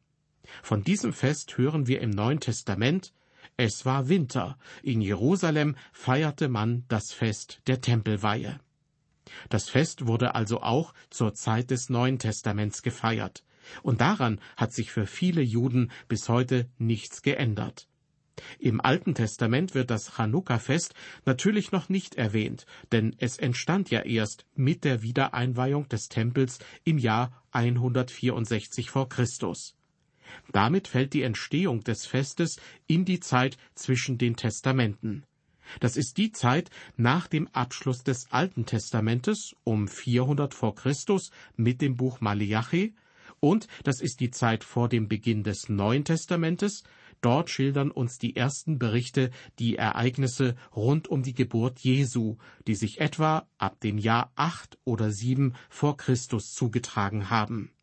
Von 0.62 0.85
diesem 0.85 1.12
Fest 1.12 1.59
hören 1.59 1.87
wir 1.87 2.00
im 2.00 2.11
Neuen 2.11 2.40
Testament 2.40 3.12
es 3.56 3.87
war 3.87 4.08
Winter. 4.08 4.58
In 4.82 5.00
Jerusalem 5.00 5.76
feierte 5.92 6.49
man 6.49 6.84
das 6.88 7.12
Fest 7.12 7.61
der 7.66 7.80
Tempelweihe. 7.80 8.58
Das 9.49 9.68
Fest 9.68 10.06
wurde 10.06 10.34
also 10.34 10.61
auch 10.61 10.92
zur 11.11 11.34
Zeit 11.34 11.70
des 11.70 11.88
Neuen 11.88 12.18
Testaments 12.18 12.82
gefeiert. 12.82 13.44
Und 13.82 14.00
daran 14.00 14.40
hat 14.56 14.73
sich 14.73 14.92
für 14.92 15.06
viele 15.06 15.40
Juden 15.40 15.90
bis 16.08 16.28
heute 16.28 16.68
nichts 16.78 17.23
geändert. 17.23 17.88
Im 18.58 18.80
Alten 18.80 19.14
Testament 19.14 19.75
wird 19.75 19.90
das 19.90 20.16
Chanukka-Fest 20.16 20.94
natürlich 21.25 21.70
noch 21.70 21.88
nicht 21.88 22.16
erwähnt, 22.16 22.66
denn 22.90 23.14
es 23.18 23.38
entstand 23.38 23.90
ja 23.90 24.00
erst 24.00 24.44
mit 24.54 24.82
der 24.84 25.02
Wiedereinweihung 25.02 25.88
des 25.88 26.08
Tempels 26.08 26.58
im 26.82 26.99
Jahr 26.99 27.44
164 27.52 28.90
vor 28.90 29.08
Christus. 29.08 29.76
Damit 30.53 30.88
fällt 30.88 31.12
die 31.12 31.23
Entstehung 31.23 31.83
des 31.85 32.07
Festes 32.07 32.57
in 32.87 33.05
die 33.05 33.21
Zeit 33.21 33.57
zwischen 33.75 34.19
den 34.19 34.37
Testamenten. 34.37 35.25
Das 35.81 35.97
ist 35.97 36.19
die 36.19 36.33
Zeit 36.33 36.71
nach 36.97 37.26
dem 37.26 37.49
Abschluss 37.49 38.03
des 38.05 38.31
Alten 38.31 38.67
Testamentes 38.67 39.55
um 39.64 39.88
400 39.88 40.55
vor 40.55 40.75
Christus 40.75 41.31
mit 41.57 41.81
dem 41.81 41.97
Buch 41.97 42.21
Maleachi 42.21 42.95
und 43.41 43.69
das 43.83 44.00
ist 44.00 44.21
die 44.21 44.31
Zeit 44.31 44.64
vor 44.64 44.88
dem 44.88 45.07
Beginn 45.07 45.43
des 45.43 45.69
Neuen 45.69 46.05
Testamentes. 46.05 46.83
Dort 47.21 47.50
schildern 47.50 47.91
uns 47.91 48.17
die 48.17 48.37
ersten 48.37 48.79
Berichte 48.79 49.31
die 49.59 49.76
Ereignisse 49.76 50.57
rund 50.75 51.09
um 51.09 51.23
die 51.23 51.35
Geburt 51.35 51.81
Jesu, 51.81 52.37
die 52.67 52.75
sich 52.75 53.00
etwa 53.00 53.47
ab 53.59 53.81
dem 53.81 53.99
Jahr 53.99 54.33
acht 54.35 54.79
oder 54.85 55.11
sieben 55.11 55.53
vor 55.69 55.99
Christus 55.99 56.53
zugetragen 56.53 57.29
haben. 57.29 57.74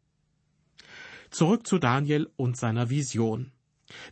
Zurück 1.32 1.66
zu 1.66 1.80
Daniel 1.80 2.30
und 2.36 2.58
seiner 2.58 2.90
Vision. 2.90 3.54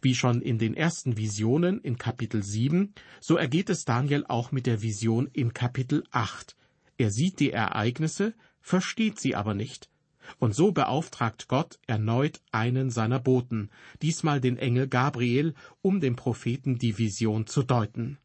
Wie 0.01 0.15
schon 0.15 0.41
in 0.41 0.57
den 0.57 0.73
ersten 0.73 1.17
Visionen 1.17 1.81
in 1.81 1.97
Kapitel 1.97 2.43
7, 2.43 2.93
so 3.19 3.35
ergeht 3.35 3.69
es 3.69 3.83
Daniel 3.83 4.25
auch 4.27 4.53
mit 4.53 4.65
der 4.65 4.81
Vision 4.81 5.29
in 5.33 5.53
Kapitel 5.53 6.05
8. 6.11 6.55
Er 6.97 7.11
sieht 7.11 7.41
die 7.41 7.51
Ereignisse, 7.51 8.33
versteht 8.61 9.19
sie 9.19 9.35
aber 9.35 9.53
nicht. 9.53 9.89
Und 10.37 10.55
so 10.55 10.71
beauftragt 10.71 11.49
Gott 11.49 11.77
erneut 11.87 12.39
einen 12.51 12.89
seiner 12.89 13.19
Boten, 13.19 13.69
diesmal 14.01 14.39
den 14.39 14.57
Engel 14.57 14.87
Gabriel, 14.87 15.55
um 15.81 15.99
dem 15.99 16.15
Propheten 16.15 16.77
die 16.77 16.97
Vision 16.97 17.47
zu 17.47 17.63
deuten. 17.63 18.17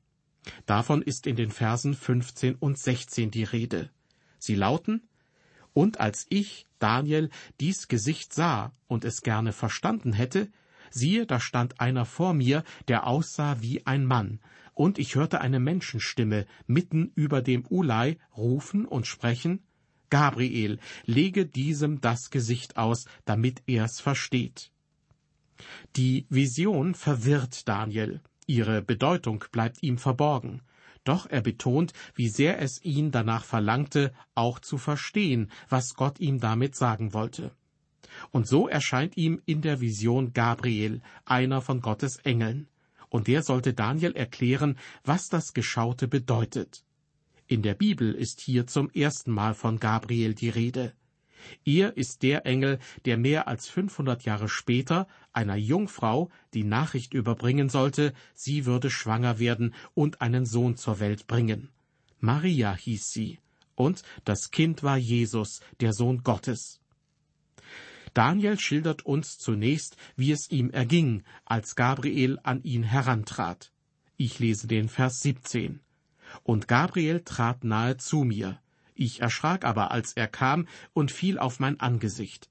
Davon 0.66 1.02
ist 1.02 1.26
in 1.26 1.34
den 1.34 1.50
Versen 1.50 1.94
15 1.94 2.54
und 2.54 2.78
16 2.78 3.32
die 3.32 3.44
Rede. 3.44 3.90
Sie 4.38 4.54
lauten, 4.54 5.02
und 5.74 6.00
als 6.00 6.26
ich, 6.30 6.66
Daniel, 6.78 7.28
dies 7.60 7.88
Gesicht 7.88 8.32
sah 8.32 8.72
und 8.86 9.04
es 9.04 9.20
gerne 9.20 9.52
verstanden 9.52 10.12
hätte, 10.12 10.48
siehe, 10.90 11.26
da 11.26 11.40
stand 11.40 11.80
einer 11.80 12.06
vor 12.06 12.32
mir, 12.32 12.64
der 12.88 13.06
aussah 13.06 13.60
wie 13.60 13.84
ein 13.86 14.06
Mann, 14.06 14.40
und 14.72 14.98
ich 14.98 15.14
hörte 15.14 15.40
eine 15.40 15.60
Menschenstimme 15.60 16.46
mitten 16.66 17.12
über 17.14 17.42
dem 17.42 17.64
Ulai 17.68 18.18
rufen 18.36 18.86
und 18.86 19.06
sprechen, 19.06 19.66
Gabriel, 20.10 20.78
lege 21.04 21.44
diesem 21.44 22.00
das 22.00 22.30
Gesicht 22.30 22.76
aus, 22.76 23.06
damit 23.24 23.62
er's 23.66 24.00
versteht. 24.00 24.70
Die 25.96 26.26
Vision 26.28 26.94
verwirrt 26.94 27.68
Daniel, 27.68 28.20
ihre 28.46 28.82
Bedeutung 28.82 29.44
bleibt 29.50 29.82
ihm 29.82 29.98
verborgen, 29.98 30.62
doch 31.04 31.26
er 31.26 31.42
betont, 31.42 31.92
wie 32.14 32.28
sehr 32.28 32.60
es 32.60 32.82
ihn 32.82 33.10
danach 33.10 33.44
verlangte, 33.44 34.12
auch 34.34 34.58
zu 34.58 34.78
verstehen, 34.78 35.50
was 35.68 35.94
Gott 35.94 36.18
ihm 36.20 36.40
damit 36.40 36.74
sagen 36.74 37.12
wollte. 37.12 37.52
Und 38.30 38.46
so 38.46 38.68
erscheint 38.68 39.16
ihm 39.16 39.40
in 39.46 39.60
der 39.62 39.80
Vision 39.80 40.32
Gabriel, 40.32 41.02
einer 41.24 41.60
von 41.60 41.80
Gottes 41.80 42.16
Engeln. 42.16 42.68
Und 43.08 43.28
der 43.28 43.42
sollte 43.42 43.74
Daniel 43.74 44.12
erklären, 44.12 44.78
was 45.04 45.28
das 45.28 45.52
Geschaute 45.52 46.08
bedeutet. 46.08 46.84
In 47.46 47.62
der 47.62 47.74
Bibel 47.74 48.14
ist 48.14 48.40
hier 48.40 48.66
zum 48.66 48.90
ersten 48.90 49.30
Mal 49.30 49.54
von 49.54 49.78
Gabriel 49.78 50.34
die 50.34 50.48
Rede. 50.48 50.94
Er 51.64 51.96
ist 51.96 52.22
der 52.22 52.46
Engel, 52.46 52.78
der 53.04 53.16
mehr 53.16 53.48
als 53.48 53.68
500 53.68 54.24
Jahre 54.24 54.48
später 54.48 55.06
einer 55.32 55.56
Jungfrau 55.56 56.30
die 56.52 56.64
Nachricht 56.64 57.14
überbringen 57.14 57.68
sollte, 57.68 58.12
sie 58.34 58.66
würde 58.66 58.90
schwanger 58.90 59.38
werden 59.38 59.74
und 59.94 60.20
einen 60.20 60.46
Sohn 60.46 60.76
zur 60.76 61.00
Welt 61.00 61.26
bringen. 61.26 61.70
Maria 62.20 62.74
hieß 62.74 63.10
sie, 63.10 63.38
und 63.74 64.02
das 64.24 64.50
Kind 64.50 64.82
war 64.82 64.96
Jesus, 64.96 65.60
der 65.80 65.92
Sohn 65.92 66.22
Gottes. 66.22 66.80
Daniel 68.14 68.58
schildert 68.58 69.04
uns 69.04 69.38
zunächst, 69.38 69.96
wie 70.16 70.30
es 70.30 70.48
ihm 70.50 70.70
erging, 70.70 71.24
als 71.44 71.74
Gabriel 71.74 72.38
an 72.44 72.62
ihn 72.62 72.84
herantrat. 72.84 73.72
Ich 74.16 74.38
lese 74.38 74.68
den 74.68 74.88
Vers 74.88 75.20
17. 75.20 75.80
Und 76.44 76.68
Gabriel 76.68 77.22
trat 77.24 77.64
nahe 77.64 77.96
zu 77.96 78.22
mir. 78.22 78.60
Ich 78.94 79.20
erschrak 79.20 79.64
aber, 79.64 79.90
als 79.90 80.12
er 80.12 80.28
kam, 80.28 80.68
und 80.92 81.10
fiel 81.10 81.38
auf 81.38 81.60
mein 81.60 81.80
Angesicht. 81.80 82.48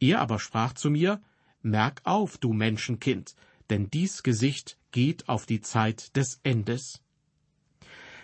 Er 0.00 0.20
aber 0.20 0.38
sprach 0.38 0.74
zu 0.74 0.90
mir, 0.90 1.20
Merk 1.62 2.02
auf, 2.04 2.38
du 2.38 2.52
Menschenkind, 2.52 3.34
denn 3.70 3.90
dies 3.90 4.22
Gesicht 4.22 4.78
geht 4.92 5.28
auf 5.28 5.46
die 5.46 5.60
Zeit 5.60 6.16
des 6.16 6.40
Endes. 6.42 7.02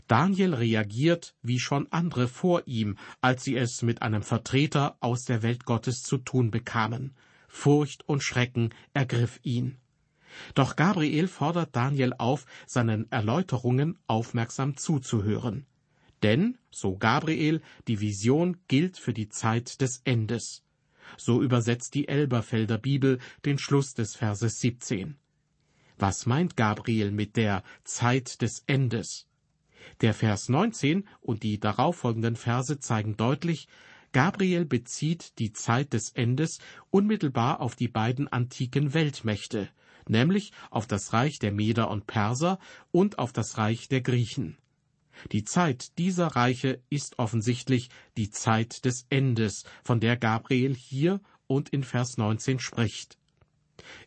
Daniel 0.06 0.54
reagiert 0.54 1.34
wie 1.42 1.58
schon 1.58 1.90
andere 1.90 2.28
vor 2.28 2.62
ihm, 2.66 2.98
als 3.22 3.44
sie 3.44 3.56
es 3.56 3.82
mit 3.82 4.02
einem 4.02 4.22
Vertreter 4.22 4.96
aus 5.00 5.24
der 5.24 5.42
Welt 5.42 5.64
Gottes 5.64 6.02
zu 6.02 6.18
tun 6.18 6.50
bekamen. 6.50 7.16
Furcht 7.48 8.06
und 8.08 8.22
Schrecken 8.22 8.70
ergriff 8.92 9.40
ihn. 9.42 9.78
Doch 10.54 10.76
Gabriel 10.76 11.28
fordert 11.28 11.74
Daniel 11.74 12.12
auf, 12.18 12.44
seinen 12.66 13.10
Erläuterungen 13.10 13.98
aufmerksam 14.06 14.76
zuzuhören. 14.76 15.66
Denn, 16.24 16.56
so 16.70 16.96
Gabriel, 16.96 17.60
die 17.86 18.00
Vision 18.00 18.56
gilt 18.66 18.96
für 18.96 19.12
die 19.12 19.28
Zeit 19.28 19.82
des 19.82 20.00
Endes. 20.04 20.64
So 21.18 21.42
übersetzt 21.42 21.94
die 21.94 22.08
Elberfelder 22.08 22.78
Bibel 22.78 23.18
den 23.44 23.58
Schluss 23.58 23.92
des 23.92 24.16
Verses 24.16 24.58
17. 24.58 25.18
Was 25.98 26.24
meint 26.24 26.56
Gabriel 26.56 27.10
mit 27.10 27.36
der 27.36 27.62
Zeit 27.84 28.40
des 28.40 28.64
Endes? 28.66 29.28
Der 30.00 30.14
Vers 30.14 30.48
19 30.48 31.06
und 31.20 31.42
die 31.42 31.60
darauffolgenden 31.60 32.36
Verse 32.36 32.80
zeigen 32.80 33.18
deutlich, 33.18 33.68
Gabriel 34.12 34.64
bezieht 34.64 35.38
die 35.38 35.52
Zeit 35.52 35.92
des 35.92 36.08
Endes 36.08 36.58
unmittelbar 36.88 37.60
auf 37.60 37.76
die 37.76 37.88
beiden 37.88 38.28
antiken 38.28 38.94
Weltmächte, 38.94 39.68
nämlich 40.08 40.52
auf 40.70 40.86
das 40.86 41.12
Reich 41.12 41.38
der 41.38 41.52
Meder 41.52 41.90
und 41.90 42.06
Perser 42.06 42.58
und 42.92 43.18
auf 43.18 43.34
das 43.34 43.58
Reich 43.58 43.88
der 43.88 44.00
Griechen. 44.00 44.56
Die 45.32 45.44
Zeit 45.44 45.98
dieser 45.98 46.28
Reiche 46.28 46.82
ist 46.90 47.18
offensichtlich 47.18 47.90
die 48.16 48.30
Zeit 48.30 48.84
des 48.84 49.06
Endes, 49.10 49.64
von 49.82 50.00
der 50.00 50.16
Gabriel 50.16 50.74
hier 50.74 51.20
und 51.46 51.68
in 51.70 51.84
Vers 51.84 52.16
19 52.16 52.58
spricht. 52.58 53.18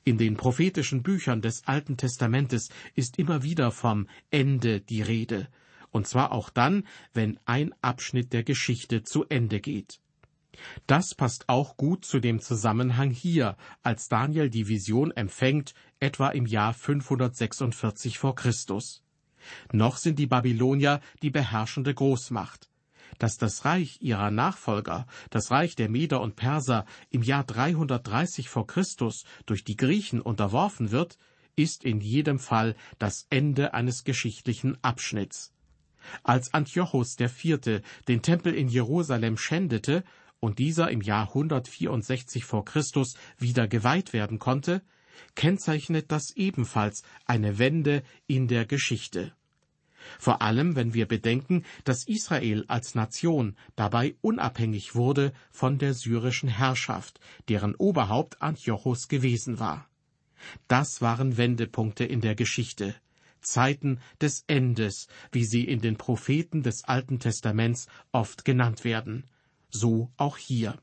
In 0.04 0.18
den 0.18 0.38
prophetischen 0.38 1.04
Büchern 1.04 1.42
des 1.42 1.68
Alten 1.68 1.98
Testamentes 1.98 2.70
ist 2.96 3.20
immer 3.20 3.44
wieder 3.44 3.72
vom 3.72 4.08
Ende 4.32 4.82
die 4.82 5.02
Rede, 5.02 5.50
und 5.92 6.08
zwar 6.08 6.32
auch 6.32 6.50
dann, 6.50 6.88
wenn 7.14 7.40
ein 7.46 7.74
Abschnitt 7.82 8.34
der 8.34 8.44
Geschichte 8.44 9.04
zu 9.04 9.26
Ende 9.26 9.60
geht. 9.60 10.00
Das 10.88 11.14
passt 11.14 11.50
auch 11.50 11.78
gut 11.78 12.06
zu 12.06 12.20
dem 12.20 12.40
Zusammenhang 12.42 13.12
hier, 13.12 13.58
als 13.84 14.08
Daniel 14.08 14.50
die 14.50 14.68
Vision 14.68 15.12
empfängt, 15.12 15.74
etwa 16.00 16.30
im 16.30 16.46
Jahr 16.46 16.74
546 16.74 18.18
vor 18.18 18.36
Christus. 18.36 19.04
Noch 19.72 19.98
sind 19.98 20.20
die 20.20 20.28
Babylonier 20.28 21.02
die 21.22 21.30
beherrschende 21.30 21.94
Großmacht. 21.94 22.70
Dass 23.20 23.38
das 23.38 23.66
Reich 23.66 23.98
ihrer 24.02 24.32
Nachfolger, 24.32 25.08
das 25.30 25.50
Reich 25.52 25.76
der 25.76 25.90
Meder 25.90 26.22
und 26.22 26.36
Perser, 26.36 26.86
im 27.10 27.24
Jahr 27.24 27.44
330 27.44 28.50
vor 28.50 28.68
Christus 28.68 29.24
durch 29.46 29.64
die 29.64 29.78
Griechen 29.78 30.22
unterworfen 30.22 30.92
wird, 30.92 31.18
ist 31.56 31.84
in 31.84 32.02
jedem 32.02 32.40
Fall 32.40 32.76
das 33.00 33.26
Ende 33.30 33.74
eines 33.74 34.04
geschichtlichen 34.04 34.78
Abschnitts. 34.84 35.54
Als 36.24 36.54
Antiochus 36.54 37.20
IV. 37.20 37.82
den 38.08 38.22
Tempel 38.22 38.54
in 38.54 38.70
Jerusalem 38.70 39.38
schändete 39.38 40.04
und 40.40 40.60
dieser 40.60 40.92
im 40.92 41.02
Jahr 41.02 41.30
164 41.30 42.46
vor 42.46 42.64
Christus 42.64 43.16
wieder 43.38 43.68
geweiht 43.68 44.14
werden 44.14 44.40
konnte, 44.40 44.84
kennzeichnet 45.36 46.12
das 46.12 46.32
ebenfalls 46.32 47.04
eine 47.26 47.60
Wende 47.60 48.04
in 48.28 48.48
der 48.48 48.66
Geschichte. 48.66 49.34
Vor 50.20 50.42
allem, 50.42 50.76
wenn 50.76 50.94
wir 50.94 51.08
bedenken, 51.08 51.64
dass 51.84 52.08
Israel 52.08 52.66
als 52.68 52.96
Nation 52.96 53.56
dabei 53.76 54.16
unabhängig 54.22 54.96
wurde 54.96 55.34
von 55.52 55.78
der 55.78 55.94
syrischen 55.94 56.50
Herrschaft, 56.50 57.20
deren 57.50 57.76
Oberhaupt 57.76 58.42
Antiochus 58.42 59.08
gewesen 59.08 59.60
war. 59.60 59.90
Das 60.68 61.02
waren 61.02 61.38
Wendepunkte 61.38 62.06
in 62.06 62.22
der 62.22 62.36
Geschichte, 62.36 62.96
Zeiten 63.42 64.00
des 64.22 64.44
Endes, 64.48 65.08
wie 65.32 65.46
sie 65.46 65.64
in 65.64 65.82
den 65.82 65.98
Propheten 65.98 66.64
des 66.64 66.84
Alten 66.84 67.20
Testaments 67.20 67.88
oft 68.12 68.46
genannt 68.46 68.84
werden. 68.84 69.26
So 69.70 70.12
auch 70.18 70.38
hier. 70.38 70.78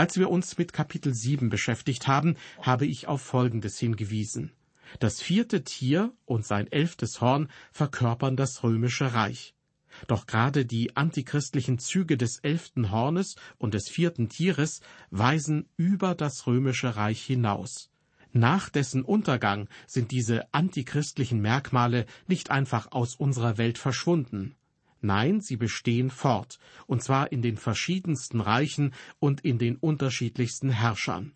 Als 0.00 0.16
wir 0.16 0.30
uns 0.30 0.56
mit 0.56 0.72
Kapitel 0.72 1.12
7 1.12 1.50
beschäftigt 1.50 2.08
haben, 2.08 2.36
habe 2.62 2.86
ich 2.86 3.06
auf 3.06 3.20
Folgendes 3.20 3.78
hingewiesen. 3.78 4.50
Das 4.98 5.20
vierte 5.20 5.62
Tier 5.62 6.14
und 6.24 6.46
sein 6.46 6.72
elftes 6.72 7.20
Horn 7.20 7.50
verkörpern 7.70 8.34
das 8.34 8.62
römische 8.64 9.12
Reich. 9.12 9.54
Doch 10.06 10.26
gerade 10.26 10.64
die 10.64 10.96
antichristlichen 10.96 11.78
Züge 11.78 12.16
des 12.16 12.38
elften 12.38 12.90
Hornes 12.90 13.36
und 13.58 13.74
des 13.74 13.90
vierten 13.90 14.30
Tieres 14.30 14.80
weisen 15.10 15.68
über 15.76 16.14
das 16.14 16.46
römische 16.46 16.96
Reich 16.96 17.20
hinaus. 17.20 17.90
Nach 18.32 18.70
dessen 18.70 19.02
Untergang 19.02 19.68
sind 19.86 20.12
diese 20.12 20.50
antichristlichen 20.54 21.42
Merkmale 21.42 22.06
nicht 22.26 22.50
einfach 22.50 22.90
aus 22.92 23.16
unserer 23.16 23.58
Welt 23.58 23.76
verschwunden. 23.76 24.56
Nein, 25.00 25.40
sie 25.40 25.56
bestehen 25.56 26.10
fort, 26.10 26.58
und 26.86 27.02
zwar 27.02 27.32
in 27.32 27.42
den 27.42 27.56
verschiedensten 27.56 28.40
Reichen 28.40 28.92
und 29.18 29.40
in 29.40 29.58
den 29.58 29.76
unterschiedlichsten 29.76 30.70
Herrschern. 30.70 31.32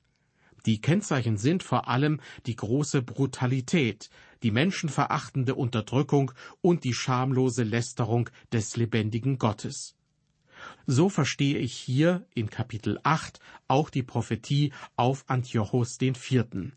Die 0.66 0.81
Kennzeichen 0.81 1.37
sind 1.37 1.62
vor 1.62 1.88
allem 1.88 2.20
die 2.46 2.57
große 2.57 3.03
Brutalität, 3.03 4.09
die 4.42 4.50
menschenverachtende 4.50 5.55
Unterdrückung 5.55 6.33
und 6.62 6.85
die 6.85 6.94
schamlose 6.94 7.64
Lästerung 7.64 8.31
des 8.53 8.77
lebendigen 8.77 9.38
Gottes. 9.38 9.94
So 10.87 11.11
verstehe 11.11 11.59
ich 11.59 11.74
hier 11.74 12.27
in 12.35 12.48
Kapitel 12.48 12.98
8 13.03 13.40
auch 13.68 13.90
die 13.90 14.03
Prophetie 14.03 14.72
auf 14.96 15.24
Antiochus 15.29 16.00
IV. 16.00 16.72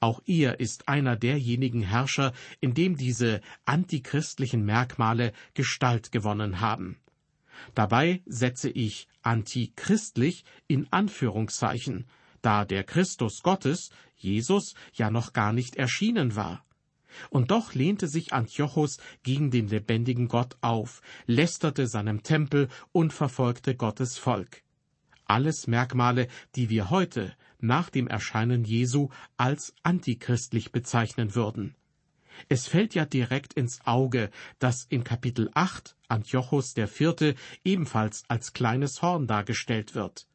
Auch 0.00 0.20
er 0.26 0.60
ist 0.60 0.88
einer 0.88 1.16
derjenigen 1.16 1.82
Herrscher, 1.82 2.32
in 2.60 2.74
dem 2.74 2.96
diese 2.96 3.40
antichristlichen 3.64 4.64
Merkmale 4.64 5.32
Gestalt 5.54 6.12
gewonnen 6.12 6.60
haben. 6.60 6.98
Dabei 7.74 8.22
setze 8.26 8.68
ich 8.68 9.08
antichristlich 9.22 10.44
in 10.68 10.92
Anführungszeichen, 10.92 12.06
da 12.42 12.64
der 12.64 12.84
Christus 12.84 13.42
Gottes, 13.42 13.90
Jesus, 14.16 14.74
ja 14.92 15.10
noch 15.10 15.32
gar 15.32 15.52
nicht 15.52 15.76
erschienen 15.76 16.36
war. 16.36 16.64
Und 17.30 17.50
doch 17.50 17.74
lehnte 17.74 18.08
sich 18.08 18.32
Antiochus 18.34 18.98
gegen 19.22 19.50
den 19.50 19.68
lebendigen 19.68 20.28
Gott 20.28 20.56
auf, 20.60 21.00
lästerte 21.26 21.86
seinem 21.86 22.22
Tempel 22.22 22.68
und 22.92 23.12
verfolgte 23.12 23.74
Gottes 23.74 24.18
Volk. 24.18 24.62
Alles 25.24 25.66
Merkmale, 25.66 26.28
die 26.54 26.68
wir 26.68 26.90
heute 26.90 27.34
nach 27.60 27.90
dem 27.90 28.06
Erscheinen 28.06 28.64
Jesu 28.64 29.08
als 29.36 29.74
antichristlich 29.82 30.72
bezeichnen 30.72 31.34
würden. 31.34 31.74
Es 32.48 32.66
fällt 32.66 32.94
ja 32.94 33.04
direkt 33.04 33.54
ins 33.54 33.80
Auge, 33.86 34.30
dass 34.58 34.84
in 34.84 35.04
Kapitel 35.04 35.50
8 35.54 35.96
Antiochus 36.08 36.76
IV. 36.76 37.34
ebenfalls 37.64 38.24
als 38.28 38.52
kleines 38.52 39.02
Horn 39.02 39.26
dargestellt 39.26 39.94
wird. 39.94 40.26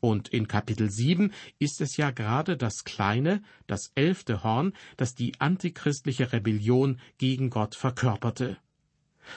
Und 0.00 0.28
in 0.28 0.46
Kapitel 0.46 0.90
7 0.90 1.32
ist 1.58 1.80
es 1.80 1.96
ja 1.96 2.12
gerade 2.12 2.56
das 2.56 2.84
kleine, 2.84 3.42
das 3.66 3.90
elfte 3.96 4.44
Horn, 4.44 4.72
das 4.96 5.14
die 5.14 5.40
antichristliche 5.40 6.32
Rebellion 6.32 7.00
gegen 7.18 7.50
Gott 7.50 7.74
verkörperte. 7.74 8.58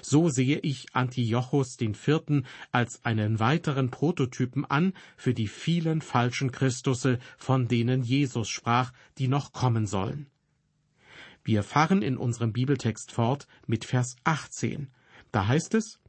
So 0.02 0.30
sehe 0.30 0.60
ich 0.60 0.88
Antiochus 0.94 1.78
den 1.78 1.96
Vierten 1.96 2.46
als 2.72 3.04
einen 3.06 3.40
weiteren 3.40 3.90
Prototypen 3.90 4.66
an 4.66 4.94
für 5.18 5.34
die 5.34 5.48
vielen 5.48 6.02
falschen 6.02 6.52
Christusse, 6.52 7.20
von 7.38 7.68
denen 7.68 8.04
Jesus 8.04 8.50
sprach, 8.50 8.94
die 9.18 9.28
noch 9.28 9.52
kommen 9.54 9.88
sollen. 9.88 10.28
Wir 11.44 11.64
fahren 11.64 12.02
in 12.02 12.18
unserem 12.18 12.54
Bibeltext 12.54 13.12
fort 13.12 13.48
mit 13.66 13.86
Vers 13.86 14.16
18. 14.24 14.90
Da 15.32 15.48
heißt 15.48 15.74
es, 15.74 16.00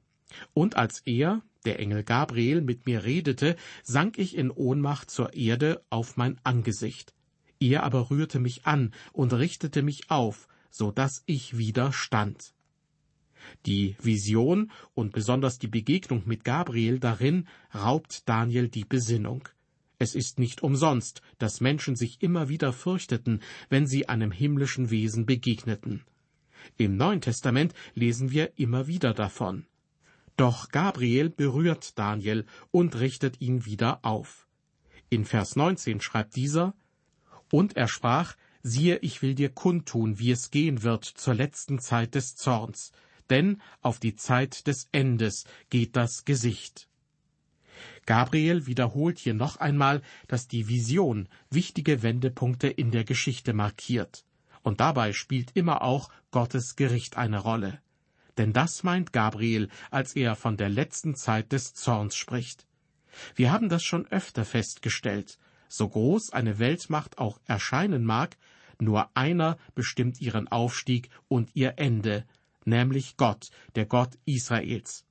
Und 0.52 0.76
als 0.76 1.00
er, 1.04 1.42
der 1.64 1.78
Engel 1.78 2.02
Gabriel, 2.02 2.60
mit 2.60 2.86
mir 2.86 3.04
redete, 3.04 3.56
sank 3.82 4.18
ich 4.18 4.36
in 4.36 4.50
Ohnmacht 4.50 5.10
zur 5.10 5.34
Erde 5.34 5.84
auf 5.90 6.16
mein 6.16 6.38
Angesicht. 6.44 7.14
Er 7.60 7.84
aber 7.84 8.10
rührte 8.10 8.40
mich 8.40 8.66
an 8.66 8.92
und 9.12 9.32
richtete 9.32 9.82
mich 9.82 10.10
auf, 10.10 10.48
so 10.70 10.90
dass 10.90 11.22
ich 11.26 11.56
wieder 11.56 11.92
stand. 11.92 12.54
Die 13.66 13.96
Vision 14.00 14.70
und 14.94 15.12
besonders 15.12 15.58
die 15.58 15.68
Begegnung 15.68 16.22
mit 16.26 16.44
Gabriel 16.44 16.98
darin 16.98 17.48
raubt 17.74 18.28
Daniel 18.28 18.68
die 18.68 18.84
Besinnung. 18.84 19.48
Es 19.98 20.14
ist 20.14 20.38
nicht 20.38 20.62
umsonst, 20.62 21.22
dass 21.38 21.60
Menschen 21.60 21.94
sich 21.94 22.22
immer 22.22 22.48
wieder 22.48 22.72
fürchteten, 22.72 23.40
wenn 23.68 23.86
sie 23.86 24.08
einem 24.08 24.32
himmlischen 24.32 24.90
Wesen 24.90 25.26
begegneten. 25.26 26.02
Im 26.76 26.96
Neuen 26.96 27.20
Testament 27.20 27.72
lesen 27.94 28.32
wir 28.32 28.58
immer 28.58 28.86
wieder 28.86 29.14
davon. 29.14 29.66
Doch 30.36 30.70
Gabriel 30.70 31.30
berührt 31.30 31.98
Daniel 31.98 32.46
und 32.70 32.98
richtet 32.98 33.40
ihn 33.40 33.64
wieder 33.64 34.04
auf. 34.04 34.48
In 35.08 35.24
Vers 35.24 35.56
19 35.56 36.00
schreibt 36.00 36.36
dieser, 36.36 36.74
Und 37.50 37.76
er 37.76 37.86
sprach, 37.86 38.34
siehe, 38.62 38.98
ich 38.98 39.22
will 39.22 39.34
dir 39.34 39.50
kundtun, 39.50 40.18
wie 40.18 40.30
es 40.30 40.50
gehen 40.50 40.82
wird 40.82 41.04
zur 41.04 41.34
letzten 41.34 41.78
Zeit 41.78 42.14
des 42.14 42.34
Zorns, 42.34 42.92
denn 43.30 43.60
auf 43.80 43.98
die 43.98 44.16
Zeit 44.16 44.66
des 44.66 44.88
Endes 44.92 45.44
geht 45.70 45.96
das 45.96 46.24
Gesicht. 46.24 46.88
Gabriel 48.06 48.66
wiederholt 48.66 49.18
hier 49.18 49.34
noch 49.34 49.56
einmal, 49.56 50.02
dass 50.28 50.48
die 50.48 50.68
Vision 50.68 51.28
wichtige 51.50 52.02
Wendepunkte 52.02 52.68
in 52.68 52.90
der 52.90 53.04
Geschichte 53.04 53.52
markiert. 53.52 54.24
Und 54.62 54.80
dabei 54.80 55.12
spielt 55.12 55.52
immer 55.54 55.82
auch 55.82 56.10
Gottes 56.30 56.76
Gericht 56.76 57.16
eine 57.16 57.38
Rolle. 57.38 57.80
Denn 58.38 58.52
das 58.52 58.82
meint 58.82 59.12
Gabriel, 59.12 59.68
als 59.90 60.14
er 60.16 60.36
von 60.36 60.56
der 60.56 60.68
letzten 60.68 61.14
Zeit 61.14 61.52
des 61.52 61.74
Zorns 61.74 62.16
spricht. 62.16 62.66
Wir 63.34 63.52
haben 63.52 63.68
das 63.68 63.84
schon 63.84 64.06
öfter 64.06 64.44
festgestellt. 64.44 65.38
So 65.68 65.88
groß 65.88 66.30
eine 66.32 66.58
Weltmacht 66.58 67.18
auch 67.18 67.40
erscheinen 67.46 68.04
mag, 68.04 68.36
nur 68.80 69.10
einer 69.16 69.58
bestimmt 69.74 70.20
ihren 70.20 70.48
Aufstieg 70.48 71.10
und 71.28 71.50
ihr 71.54 71.74
Ende, 71.76 72.26
nämlich 72.66 73.16
Gott, 73.16 73.50
der 73.74 73.86
Gott 73.86 74.18
Israels. 74.24 75.04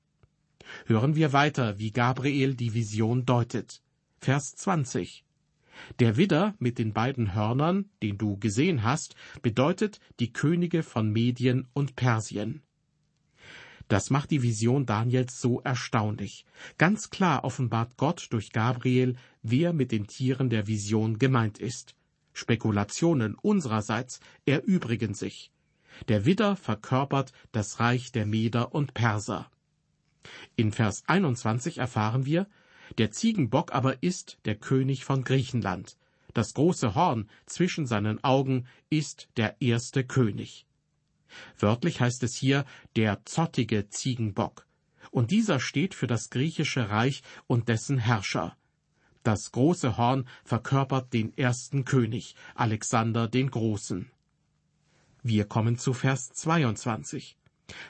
Hören 0.85 1.15
wir 1.15 1.33
weiter, 1.33 1.79
wie 1.79 1.91
Gabriel 1.91 2.55
die 2.55 2.73
Vision 2.73 3.25
deutet. 3.25 3.81
Vers 4.19 4.55
20. 4.55 5.23
Der 5.99 6.17
Widder 6.17 6.55
mit 6.59 6.77
den 6.77 6.93
beiden 6.93 7.33
Hörnern, 7.33 7.89
den 8.03 8.17
du 8.17 8.37
gesehen 8.37 8.83
hast, 8.83 9.15
bedeutet 9.41 9.99
die 10.19 10.31
Könige 10.31 10.83
von 10.83 11.11
Medien 11.11 11.67
und 11.73 11.95
Persien. 11.95 12.61
Das 13.87 14.09
macht 14.09 14.31
die 14.31 14.41
Vision 14.41 14.85
Daniels 14.85 15.41
so 15.41 15.59
erstaunlich. 15.61 16.45
Ganz 16.77 17.09
klar 17.09 17.43
offenbart 17.43 17.97
Gott 17.97 18.27
durch 18.29 18.51
Gabriel, 18.51 19.17
wer 19.41 19.73
mit 19.73 19.91
den 19.91 20.07
Tieren 20.07 20.49
der 20.49 20.67
Vision 20.67 21.19
gemeint 21.19 21.57
ist. 21.57 21.95
Spekulationen 22.31 23.35
unsererseits 23.35 24.21
erübrigen 24.45 25.13
sich. 25.13 25.51
Der 26.07 26.25
Widder 26.25 26.55
verkörpert 26.55 27.31
das 27.51 27.79
Reich 27.79 28.11
der 28.11 28.25
Meder 28.25 28.73
und 28.73 28.93
Perser. 28.93 29.49
In 30.55 30.71
Vers 30.71 31.03
21 31.07 31.77
erfahren 31.77 32.25
wir, 32.25 32.47
der 32.97 33.11
Ziegenbock 33.11 33.73
aber 33.73 34.03
ist 34.03 34.37
der 34.45 34.55
König 34.55 35.05
von 35.05 35.23
Griechenland. 35.23 35.97
Das 36.33 36.53
große 36.53 36.95
Horn 36.95 37.29
zwischen 37.45 37.85
seinen 37.85 38.23
Augen 38.23 38.67
ist 38.89 39.29
der 39.37 39.61
erste 39.61 40.03
König. 40.03 40.65
Wörtlich 41.57 42.01
heißt 42.01 42.23
es 42.23 42.35
hier 42.35 42.65
der 42.95 43.25
zottige 43.25 43.89
Ziegenbock. 43.89 44.65
Und 45.11 45.31
dieser 45.31 45.59
steht 45.59 45.93
für 45.93 46.07
das 46.07 46.29
griechische 46.29 46.89
Reich 46.89 47.23
und 47.47 47.69
dessen 47.69 47.97
Herrscher. 47.97 48.55
Das 49.23 49.51
große 49.51 49.97
Horn 49.97 50.27
verkörpert 50.43 51.13
den 51.13 51.37
ersten 51.37 51.85
König, 51.85 52.35
Alexander 52.55 53.27
den 53.27 53.51
Großen. 53.51 54.09
Wir 55.23 55.45
kommen 55.45 55.77
zu 55.77 55.93
Vers 55.93 56.33
22. 56.33 57.37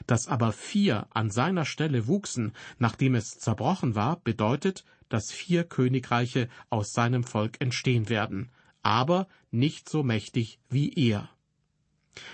Dass 0.06 0.28
aber 0.28 0.52
vier 0.52 1.06
an 1.10 1.30
seiner 1.30 1.64
Stelle 1.64 2.06
wuchsen, 2.06 2.52
nachdem 2.78 3.14
es 3.14 3.38
zerbrochen 3.38 3.94
war, 3.94 4.20
bedeutet, 4.20 4.84
dass 5.08 5.32
vier 5.32 5.64
Königreiche 5.64 6.48
aus 6.70 6.92
seinem 6.92 7.24
Volk 7.24 7.60
entstehen 7.60 8.08
werden, 8.08 8.50
aber 8.82 9.28
nicht 9.50 9.88
so 9.88 10.02
mächtig 10.02 10.58
wie 10.68 10.92
er. 10.92 11.30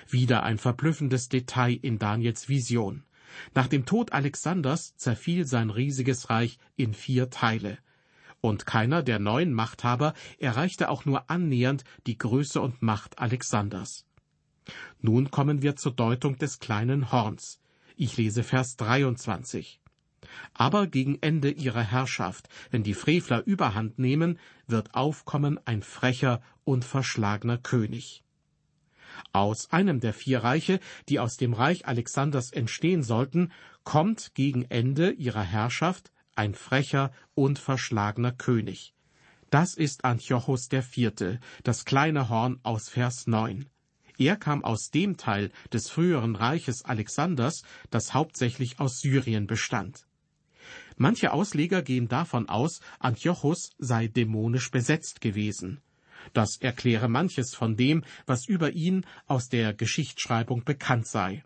Wieder 0.09 0.43
ein 0.43 0.59
verblüffendes 0.59 1.29
Detail 1.29 1.79
in 1.81 1.99
Daniels 1.99 2.49
Vision. 2.49 3.05
Nach 3.55 3.69
dem 3.69 3.87
Tod 3.87 4.13
Alexanders 4.13 4.97
zerfiel 4.97 5.47
sein 5.47 5.71
riesiges 5.71 6.31
Reich 6.31 6.59
in 6.77 6.95
vier 6.95 7.31
Teile. 7.31 7.79
Und 8.41 8.67
keiner 8.67 9.03
der 9.03 9.19
neuen 9.19 9.53
Machthaber 9.53 10.15
erreichte 10.39 10.89
auch 10.89 11.05
nur 11.05 11.31
annähernd 11.31 11.85
die 12.07 12.19
Größe 12.19 12.61
und 12.61 12.83
Macht 12.83 13.19
Alexanders. 13.19 14.08
Nun 15.00 15.31
kommen 15.31 15.62
wir 15.62 15.76
zur 15.76 15.92
Deutung 15.92 16.37
des 16.38 16.59
kleinen 16.59 17.12
Horns. 17.12 17.61
Ich 17.96 18.16
lese 18.16 18.42
Vers 18.42 18.76
23. 18.76 19.81
Aber 20.54 20.87
gegen 20.87 21.18
Ende 21.20 21.50
ihrer 21.50 21.83
Herrschaft, 21.83 22.48
wenn 22.70 22.83
die 22.83 22.94
Frevler 22.94 23.44
überhand 23.46 23.98
nehmen, 23.98 24.38
wird 24.66 24.94
aufkommen 24.94 25.59
ein 25.64 25.83
frecher 25.83 26.42
und 26.64 26.85
verschlagener 26.85 27.59
König. 27.59 28.24
Aus 29.33 29.72
einem 29.72 30.00
der 30.00 30.12
vier 30.12 30.44
Reiche, 30.44 30.81
die 31.09 31.18
aus 31.18 31.37
dem 31.37 31.52
Reich 31.52 31.87
Alexanders 31.87 32.50
entstehen 32.52 33.02
sollten, 33.02 33.52
kommt 33.85 34.35
gegen 34.35 34.64
Ende 34.64 35.11
ihrer 35.11 35.42
Herrschaft 35.42 36.12
ein 36.35 36.54
frecher 36.54 37.11
und 37.35 37.59
verschlagener 37.59 38.33
König. 38.33 38.94
Das 39.50 39.74
ist 39.74 40.04
Antiochus 40.04 40.68
Vierte, 40.68 41.40
das 41.64 41.85
kleine 41.85 42.28
Horn 42.28 42.61
aus 42.62 42.88
Vers 42.88 43.26
9. 43.26 43.66
Er 44.18 44.37
kam 44.37 44.64
aus 44.64 44.90
dem 44.90 45.16
Teil 45.16 45.50
des 45.72 45.88
früheren 45.88 46.35
Reiches 46.35 46.85
Alexanders, 46.85 47.62
das 47.90 48.14
hauptsächlich 48.14 48.81
aus 48.81 48.98
Syrien 48.98 49.46
bestand. 49.46 50.07
Manche 50.96 51.33
Ausleger 51.33 51.83
gehen 51.83 52.09
davon 52.09 52.48
aus, 52.48 52.81
Antiochus 52.98 53.70
sei 53.78 54.09
dämonisch 54.09 54.72
besetzt 54.72 55.20
gewesen. 55.20 55.81
Das 56.33 56.57
erkläre 56.57 57.09
manches 57.09 57.54
von 57.54 57.76
dem, 57.76 58.04
was 58.26 58.46
über 58.46 58.72
ihn 58.72 59.07
aus 59.26 59.48
der 59.48 59.72
Geschichtsschreibung 59.72 60.64
bekannt 60.64 61.07
sei. 61.07 61.44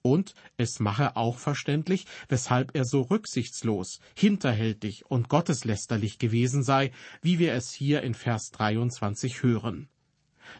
Und 0.00 0.34
es 0.56 0.80
mache 0.80 1.16
auch 1.16 1.38
verständlich, 1.38 2.06
weshalb 2.28 2.74
er 2.74 2.84
so 2.86 3.02
rücksichtslos, 3.02 4.00
hinterhältig 4.16 5.04
und 5.10 5.28
gotteslästerlich 5.28 6.18
gewesen 6.18 6.62
sei, 6.62 6.90
wie 7.20 7.38
wir 7.38 7.52
es 7.52 7.70
hier 7.72 8.02
in 8.02 8.14
Vers 8.14 8.50
23 8.50 9.42
hören. 9.42 9.88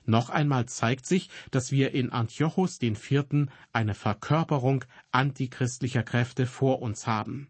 Noch 0.07 0.31
einmal 0.31 0.67
zeigt 0.67 1.07
sich, 1.07 1.31
dass 1.51 1.73
wir 1.73 1.93
in 1.93 2.11
Antiochus 2.11 2.79
den 2.79 2.97
Vierten 2.97 3.51
eine 3.73 3.95
Verkörperung 3.95 4.85
antichristlicher 5.13 6.03
Kräfte 6.03 6.47
vor 6.47 6.83
uns 6.83 7.07
haben. 7.07 7.49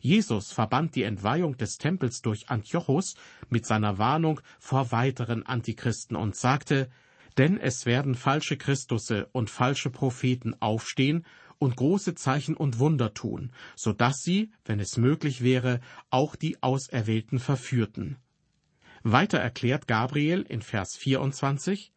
Jesus 0.00 0.52
verband 0.52 0.94
die 0.94 1.02
Entweihung 1.02 1.56
des 1.56 1.78
Tempels 1.78 2.22
durch 2.22 2.48
Antiochus 2.48 3.14
mit 3.48 3.66
seiner 3.66 3.98
Warnung 3.98 4.40
vor 4.58 4.92
weiteren 4.92 5.44
Antichristen 5.44 6.16
und 6.16 6.36
sagte, 6.36 6.90
denn 7.38 7.58
es 7.58 7.86
werden 7.86 8.14
falsche 8.14 8.56
Christusse 8.56 9.28
und 9.32 9.50
falsche 9.50 9.90
Propheten 9.90 10.54
aufstehen 10.60 11.24
und 11.58 11.76
große 11.76 12.14
Zeichen 12.14 12.56
und 12.56 12.78
Wunder 12.78 13.14
tun, 13.14 13.52
so 13.76 13.92
dass 13.92 14.22
sie, 14.22 14.50
wenn 14.64 14.80
es 14.80 14.96
möglich 14.96 15.42
wäre, 15.42 15.80
auch 16.10 16.34
die 16.34 16.62
Auserwählten 16.62 17.38
verführten. 17.38 18.16
Weiter 19.02 19.38
erklärt 19.38 19.86
Gabriel 19.86 20.42
in 20.42 20.62
Vers 20.62 20.96
24, 20.96 21.92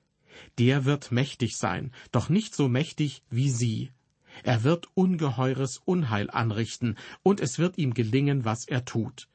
der 0.57 0.85
wird 0.85 1.11
mächtig 1.11 1.57
sein, 1.57 1.91
doch 2.11 2.29
nicht 2.29 2.55
so 2.55 2.67
mächtig 2.67 3.23
wie 3.29 3.49
sie. 3.49 3.91
Er 4.43 4.63
wird 4.63 4.87
ungeheures 4.95 5.81
Unheil 5.85 6.29
anrichten, 6.31 6.97
und 7.21 7.39
es 7.39 7.59
wird 7.59 7.77
ihm 7.77 7.93
gelingen, 7.93 8.45
was 8.45 8.67
er 8.67 8.85
tut. 8.85 9.27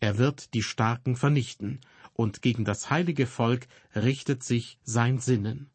Er 0.00 0.18
wird 0.18 0.54
die 0.54 0.62
Starken 0.62 1.16
vernichten, 1.16 1.80
und 2.14 2.42
gegen 2.42 2.64
das 2.64 2.90
heilige 2.90 3.26
Volk 3.26 3.66
richtet 3.94 4.42
sich 4.42 4.78
sein 4.82 5.18
Sinnen. 5.18 5.70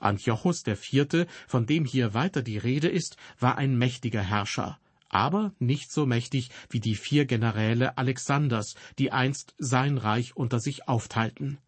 Antiochus 0.00 0.62
der 0.62 0.76
Vierte, 0.76 1.26
von 1.46 1.66
dem 1.66 1.84
hier 1.84 2.14
weiter 2.14 2.42
die 2.42 2.58
Rede 2.58 2.88
ist, 2.88 3.16
war 3.38 3.58
ein 3.58 3.76
mächtiger 3.76 4.22
Herrscher, 4.22 4.78
aber 5.12 5.52
nicht 5.58 5.92
so 5.92 6.06
mächtig 6.06 6.50
wie 6.70 6.80
die 6.80 6.96
vier 6.96 7.26
Generäle 7.26 7.96
Alexanders, 7.98 8.74
die 8.98 9.12
einst 9.12 9.54
sein 9.58 9.98
Reich 9.98 10.36
unter 10.36 10.58
sich 10.58 10.88
aufteilten. 10.88 11.58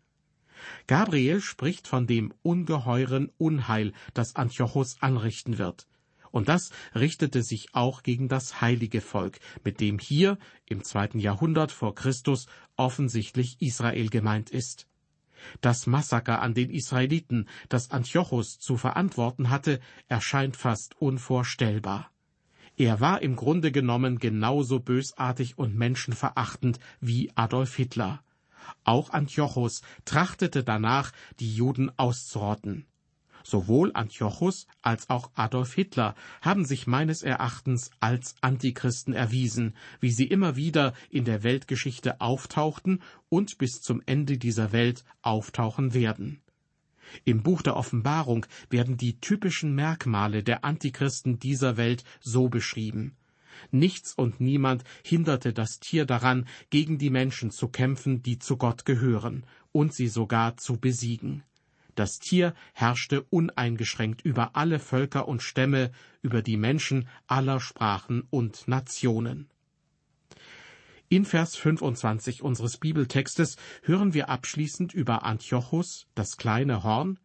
Gabriel 0.87 1.40
spricht 1.40 1.87
von 1.87 2.07
dem 2.07 2.33
ungeheuren 2.42 3.30
Unheil, 3.38 3.92
das 4.14 4.35
Antiochus 4.35 4.96
anrichten 5.00 5.59
wird. 5.59 5.87
Und 6.30 6.48
das 6.48 6.70
richtete 6.94 7.42
sich 7.44 7.74
auch 7.74 8.02
gegen 8.02 8.28
das 8.28 8.61
heilige 8.61 9.00
Volk, 9.00 9.38
mit 9.62 9.78
dem 9.80 9.98
hier 9.98 10.38
im 10.66 10.83
zweiten 10.83 11.20
Jahrhundert 11.20 11.70
vor 11.70 11.94
Christus 11.94 12.46
offensichtlich 12.76 13.61
Israel 13.61 14.09
gemeint 14.09 14.50
ist. 14.50 14.88
Das 15.61 15.87
Massaker 15.87 16.40
an 16.40 16.54
den 16.54 16.70
Israeliten, 16.70 17.48
das 17.68 17.90
Antiochus 17.90 18.59
zu 18.59 18.76
verantworten 18.76 19.50
hatte, 19.50 19.80
erscheint 20.09 20.57
fast 20.57 21.00
unvorstellbar. 21.00 22.11
Er 22.76 23.00
war 23.00 23.22
im 23.22 23.37
Grunde 23.37 23.70
genommen 23.70 24.18
genauso 24.18 24.80
bösartig 24.80 25.58
und 25.58 25.76
menschenverachtend 25.76 26.80
wie 27.00 27.30
Adolf 27.37 27.76
Hitler. 27.76 28.22
Auch 28.82 29.10
Antiochus 29.10 29.82
trachtete 30.04 30.64
danach, 30.64 31.12
die 31.38 31.54
Juden 31.54 31.92
auszurotten. 31.96 32.87
Sowohl 33.46 33.92
Antiochus 33.92 34.66
als 34.80 35.10
auch 35.10 35.30
Adolf 35.34 35.74
Hitler 35.74 36.14
haben 36.40 36.64
sich 36.64 36.87
meines 36.87 37.22
Erachtens 37.22 37.90
als 38.00 38.37
Antichristen 38.40 39.12
erwiesen, 39.12 39.76
wie 40.00 40.10
sie 40.10 40.26
immer 40.26 40.56
wieder 40.56 40.94
in 41.10 41.26
der 41.26 41.42
Weltgeschichte 41.42 42.22
auftauchten 42.22 43.02
und 43.28 43.58
bis 43.58 43.82
zum 43.82 44.02
Ende 44.06 44.38
dieser 44.38 44.72
Welt 44.72 45.04
auftauchen 45.20 45.92
werden. 45.92 46.40
Im 47.24 47.42
Buch 47.42 47.62
der 47.62 47.76
Offenbarung 47.76 48.46
werden 48.70 48.96
die 48.96 49.20
typischen 49.20 49.74
Merkmale 49.74 50.42
der 50.42 50.64
Antichristen 50.64 51.38
dieser 51.38 51.76
Welt 51.76 52.04
so 52.20 52.48
beschrieben. 52.48 53.16
Nichts 53.70 54.14
und 54.14 54.40
niemand 54.40 54.84
hinderte 55.04 55.52
das 55.52 55.80
Tier 55.80 56.06
daran, 56.06 56.46
gegen 56.70 56.98
die 56.98 57.10
Menschen 57.10 57.50
zu 57.50 57.68
kämpfen, 57.68 58.22
die 58.22 58.38
zu 58.38 58.56
Gott 58.56 58.84
gehören, 58.84 59.44
und 59.72 59.94
sie 59.94 60.08
sogar 60.08 60.56
zu 60.56 60.78
besiegen. 60.78 61.44
Das 61.94 62.18
Tier 62.18 62.54
herrschte 62.72 63.22
uneingeschränkt 63.30 64.22
über 64.22 64.56
alle 64.56 64.80
Völker 64.80 65.28
und 65.28 65.42
Stämme, 65.42 65.92
über 66.22 66.42
die 66.42 66.56
Menschen 66.56 67.08
aller 67.28 67.60
Sprachen 67.60 68.24
und 68.30 68.66
Nationen. 68.66 69.48
In 71.08 71.24
Vers 71.24 71.56
25 71.56 72.42
unseres 72.42 72.78
Bibeltextes 72.78 73.56
hören 73.82 74.14
wir 74.14 74.28
abschließend 74.28 74.94
über 74.94 75.22
Antiochus, 75.24 76.06
das 76.14 76.36
kleine 76.36 76.82
Horn, 76.82 77.18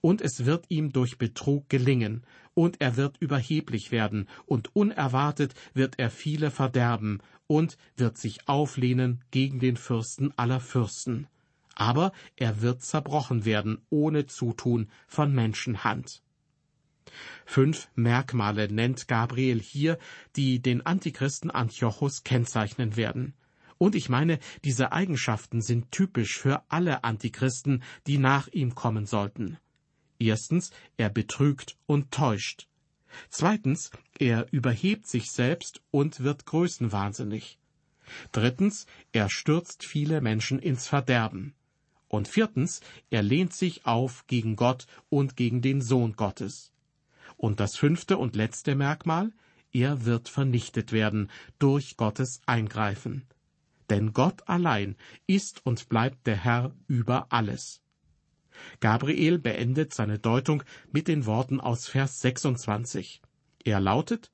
und 0.00 0.20
es 0.20 0.44
wird 0.44 0.66
ihm 0.68 0.92
durch 0.92 1.18
Betrug 1.18 1.68
gelingen, 1.68 2.24
und 2.54 2.80
er 2.80 2.96
wird 2.96 3.16
überheblich 3.18 3.92
werden, 3.92 4.28
und 4.46 4.74
unerwartet 4.74 5.54
wird 5.74 5.98
er 5.98 6.10
viele 6.10 6.50
verderben, 6.50 7.20
und 7.46 7.76
wird 7.96 8.18
sich 8.18 8.48
auflehnen 8.48 9.22
gegen 9.30 9.60
den 9.60 9.76
Fürsten 9.76 10.36
aller 10.36 10.60
Fürsten 10.60 11.28
aber 11.74 12.12
er 12.36 12.60
wird 12.62 12.82
zerbrochen 12.82 13.44
werden 13.44 13.78
ohne 13.90 14.26
Zutun 14.26 14.88
von 15.06 15.32
Menschenhand. 15.34 16.22
Fünf 17.44 17.88
Merkmale 17.94 18.72
nennt 18.72 19.08
Gabriel 19.08 19.60
hier, 19.60 19.98
die 20.36 20.60
den 20.60 20.84
Antichristen 20.84 21.50
Antiochus 21.50 22.24
kennzeichnen 22.24 22.96
werden. 22.96 23.34
Und 23.78 23.94
ich 23.94 24.08
meine, 24.08 24.38
diese 24.64 24.92
Eigenschaften 24.92 25.60
sind 25.60 25.90
typisch 25.90 26.38
für 26.38 26.62
alle 26.68 27.04
Antichristen, 27.04 27.82
die 28.06 28.18
nach 28.18 28.48
ihm 28.48 28.74
kommen 28.74 29.06
sollten. 29.06 29.58
Erstens, 30.18 30.70
er 30.96 31.10
betrügt 31.10 31.76
und 31.86 32.12
täuscht. 32.12 32.68
Zweitens, 33.28 33.90
er 34.18 34.46
überhebt 34.52 35.06
sich 35.06 35.32
selbst 35.32 35.82
und 35.90 36.20
wird 36.20 36.46
größenwahnsinnig. 36.46 37.58
Drittens, 38.30 38.86
er 39.12 39.28
stürzt 39.28 39.84
viele 39.84 40.20
Menschen 40.20 40.58
ins 40.58 40.86
Verderben. 40.86 41.54
Und 42.08 42.28
viertens, 42.28 42.82
er 43.10 43.22
lehnt 43.22 43.54
sich 43.54 43.86
auf 43.86 44.26
gegen 44.26 44.54
Gott 44.54 44.86
und 45.08 45.36
gegen 45.36 45.62
den 45.62 45.80
Sohn 45.80 46.12
Gottes. 46.12 46.71
Und 47.42 47.58
das 47.58 47.76
fünfte 47.76 48.18
und 48.18 48.36
letzte 48.36 48.76
Merkmal, 48.76 49.32
er 49.72 50.04
wird 50.04 50.28
vernichtet 50.28 50.92
werden 50.92 51.28
durch 51.58 51.96
Gottes 51.96 52.40
Eingreifen. 52.46 53.26
Denn 53.90 54.12
Gott 54.12 54.48
allein 54.48 54.94
ist 55.26 55.66
und 55.66 55.88
bleibt 55.88 56.28
der 56.28 56.36
Herr 56.36 56.72
über 56.86 57.26
alles. 57.30 57.82
Gabriel 58.78 59.40
beendet 59.40 59.92
seine 59.92 60.20
Deutung 60.20 60.62
mit 60.92 61.08
den 61.08 61.26
Worten 61.26 61.58
aus 61.60 61.88
Vers 61.88 62.20
26. 62.20 63.20
Er 63.64 63.80
lautet, 63.80 64.30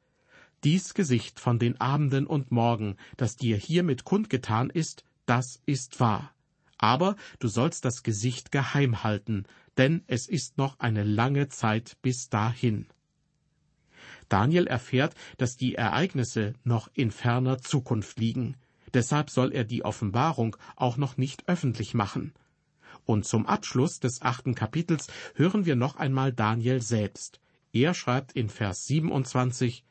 Dies 0.63 0.93
Gesicht 0.93 1.41
von 1.41 1.59
den 1.59 1.81
Abenden 1.81 2.27
und 2.27 2.51
Morgen, 2.51 2.99
das 3.17 3.37
dir 3.37 3.57
hiermit 3.57 4.05
kundgetan 4.05 4.69
ist, 4.69 5.03
das 5.25 5.63
ist 5.65 5.99
wahr. 5.99 6.35
Aber 6.77 7.17
du 7.39 7.49
sollst 7.49 7.87
das 7.87 8.03
Gesicht 8.03 8.53
geheim 8.53 9.03
halten, 9.03 9.47
denn 9.79 10.05
es 10.09 10.29
ist 10.29 10.59
noch 10.59 10.79
eine 10.79 11.05
lange 11.05 11.49
Zeit 11.49 11.97
bis 12.03 12.29
dahin. 12.29 12.87
Daniel 14.29 14.67
erfährt, 14.67 15.15
dass 15.37 15.57
die 15.57 15.75
Ereignisse 15.75 16.55
noch 16.65 16.91
in 16.95 17.11
ferner 17.11 17.59
Zukunft 17.59 18.19
liegen. 18.19 18.57
Deshalb 18.95 19.31
soll 19.31 19.53
er 19.53 19.65
die 19.65 19.85
Offenbarung 19.85 20.57
auch 20.77 20.97
noch 20.97 21.17
nicht 21.17 21.49
öffentlich 21.49 21.95
machen. 21.95 22.33
Und 23.05 23.25
zum 23.25 23.47
Abschluss 23.47 24.01
des 24.01 24.23
achten 24.23 24.55
Kapitels 24.55 25.09
hören 25.35 25.65
wir 25.67 25.77
noch 25.77 25.97
einmal 25.97 26.33
Daniel 26.33 26.83
selbst. 26.83 27.41
Er 27.73 27.95
schreibt 27.95 28.33
in 28.33 28.49
Vers 28.49 28.87
27, 28.87 29.85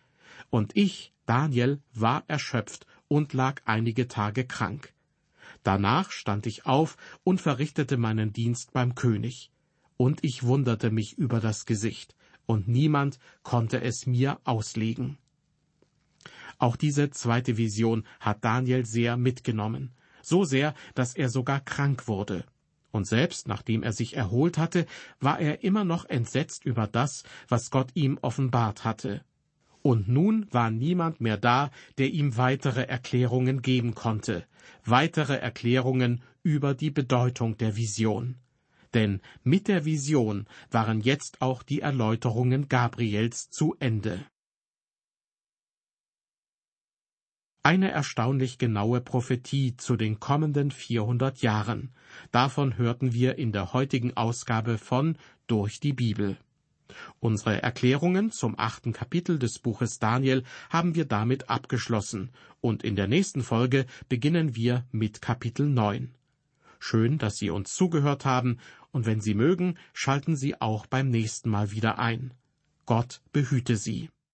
Und 0.49 0.75
ich, 0.75 1.13
Daniel, 1.25 1.81
war 1.93 2.23
erschöpft 2.27 2.85
und 3.07 3.33
lag 3.33 3.61
einige 3.65 4.07
Tage 4.07 4.45
krank. 4.45 4.93
Danach 5.63 6.11
stand 6.11 6.45
ich 6.45 6.65
auf 6.65 6.97
und 7.23 7.41
verrichtete 7.41 7.97
meinen 7.97 8.33
Dienst 8.33 8.73
beim 8.73 8.95
König. 8.95 9.51
Und 9.97 10.23
ich 10.23 10.43
wunderte 10.43 10.91
mich 10.91 11.17
über 11.17 11.39
das 11.39 11.65
Gesicht, 11.65 12.15
und 12.47 12.67
niemand 12.67 13.19
konnte 13.43 13.81
es 13.81 14.07
mir 14.07 14.39
auslegen. 14.43 15.19
Auch 16.57 16.75
diese 16.75 17.11
zweite 17.11 17.57
Vision 17.57 18.03
hat 18.19 18.43
Daniel 18.43 18.83
sehr 18.85 19.15
mitgenommen, 19.15 19.91
so 20.23 20.43
sehr, 20.43 20.73
dass 20.95 21.15
er 21.15 21.29
sogar 21.29 21.59
krank 21.59 22.07
wurde. 22.07 22.45
Und 22.89 23.05
selbst 23.05 23.47
nachdem 23.47 23.83
er 23.83 23.93
sich 23.93 24.15
erholt 24.15 24.57
hatte, 24.57 24.87
war 25.19 25.39
er 25.39 25.63
immer 25.63 25.83
noch 25.83 26.05
entsetzt 26.05 26.65
über 26.65 26.87
das, 26.87 27.23
was 27.47 27.69
Gott 27.69 27.91
ihm 27.93 28.17
offenbart 28.23 28.85
hatte. 28.85 29.21
Und 29.83 30.07
nun 30.07 30.47
war 30.51 30.71
niemand 30.71 31.21
mehr 31.21 31.37
da, 31.37 31.69
der 31.97 32.09
ihm 32.09 32.37
weitere 32.37 32.87
Erklärungen 32.87 33.61
geben 33.61 33.93
konnte, 33.93 34.45
weitere 34.83 35.35
Erklärungen 35.35 36.23
über 36.43 36.73
die 36.73 36.91
Bedeutung 36.91 37.57
der 37.57 37.75
Vision. 37.75 38.35
Denn 38.97 39.21
mit 39.43 39.67
der 39.67 39.85
Vision 39.85 40.47
waren 40.71 41.01
jetzt 41.01 41.43
auch 41.43 41.61
die 41.61 41.81
Erläuterungen 41.81 42.67
Gabriels 42.67 43.51
zu 43.51 43.75
Ende. 43.79 44.25
Eine 47.61 47.91
erstaunlich 47.91 48.57
genaue 48.57 48.99
Prophetie 49.01 49.77
zu 49.77 49.97
den 49.97 50.19
kommenden 50.19 50.71
400 50.71 51.43
Jahren. 51.43 51.93
Davon 52.31 52.79
hörten 52.79 53.13
wir 53.13 53.37
in 53.37 53.51
der 53.51 53.71
heutigen 53.71 54.17
Ausgabe 54.17 54.79
von 54.79 55.19
Durch 55.45 55.79
die 55.79 55.93
Bibel. 55.93 56.35
Unsere 57.19 57.61
Erklärungen 57.61 58.31
zum 58.31 58.57
achten 58.57 58.93
Kapitel 58.93 59.37
des 59.37 59.59
Buches 59.59 59.99
Daniel 59.99 60.43
haben 60.71 60.95
wir 60.95 61.05
damit 61.05 61.51
abgeschlossen, 61.51 62.31
und 62.61 62.81
in 62.81 62.95
der 62.95 63.07
nächsten 63.07 63.43
Folge 63.43 63.85
beginnen 64.09 64.55
wir 64.55 64.87
mit 64.91 65.21
Kapitel 65.21 65.67
9. 65.67 66.16
Schön, 66.79 67.17
dass 67.17 67.37
Sie 67.37 67.49
uns 67.49 67.73
zugehört 67.75 68.25
haben, 68.25 68.59
und 68.91 69.05
wenn 69.05 69.21
Sie 69.21 69.33
mögen, 69.33 69.77
schalten 69.93 70.35
Sie 70.35 70.59
auch 70.61 70.85
beim 70.85 71.09
nächsten 71.09 71.49
Mal 71.49 71.71
wieder 71.71 71.99
ein. 71.99 72.33
Gott 72.85 73.21
behüte 73.31 73.75
Sie. 73.75 74.09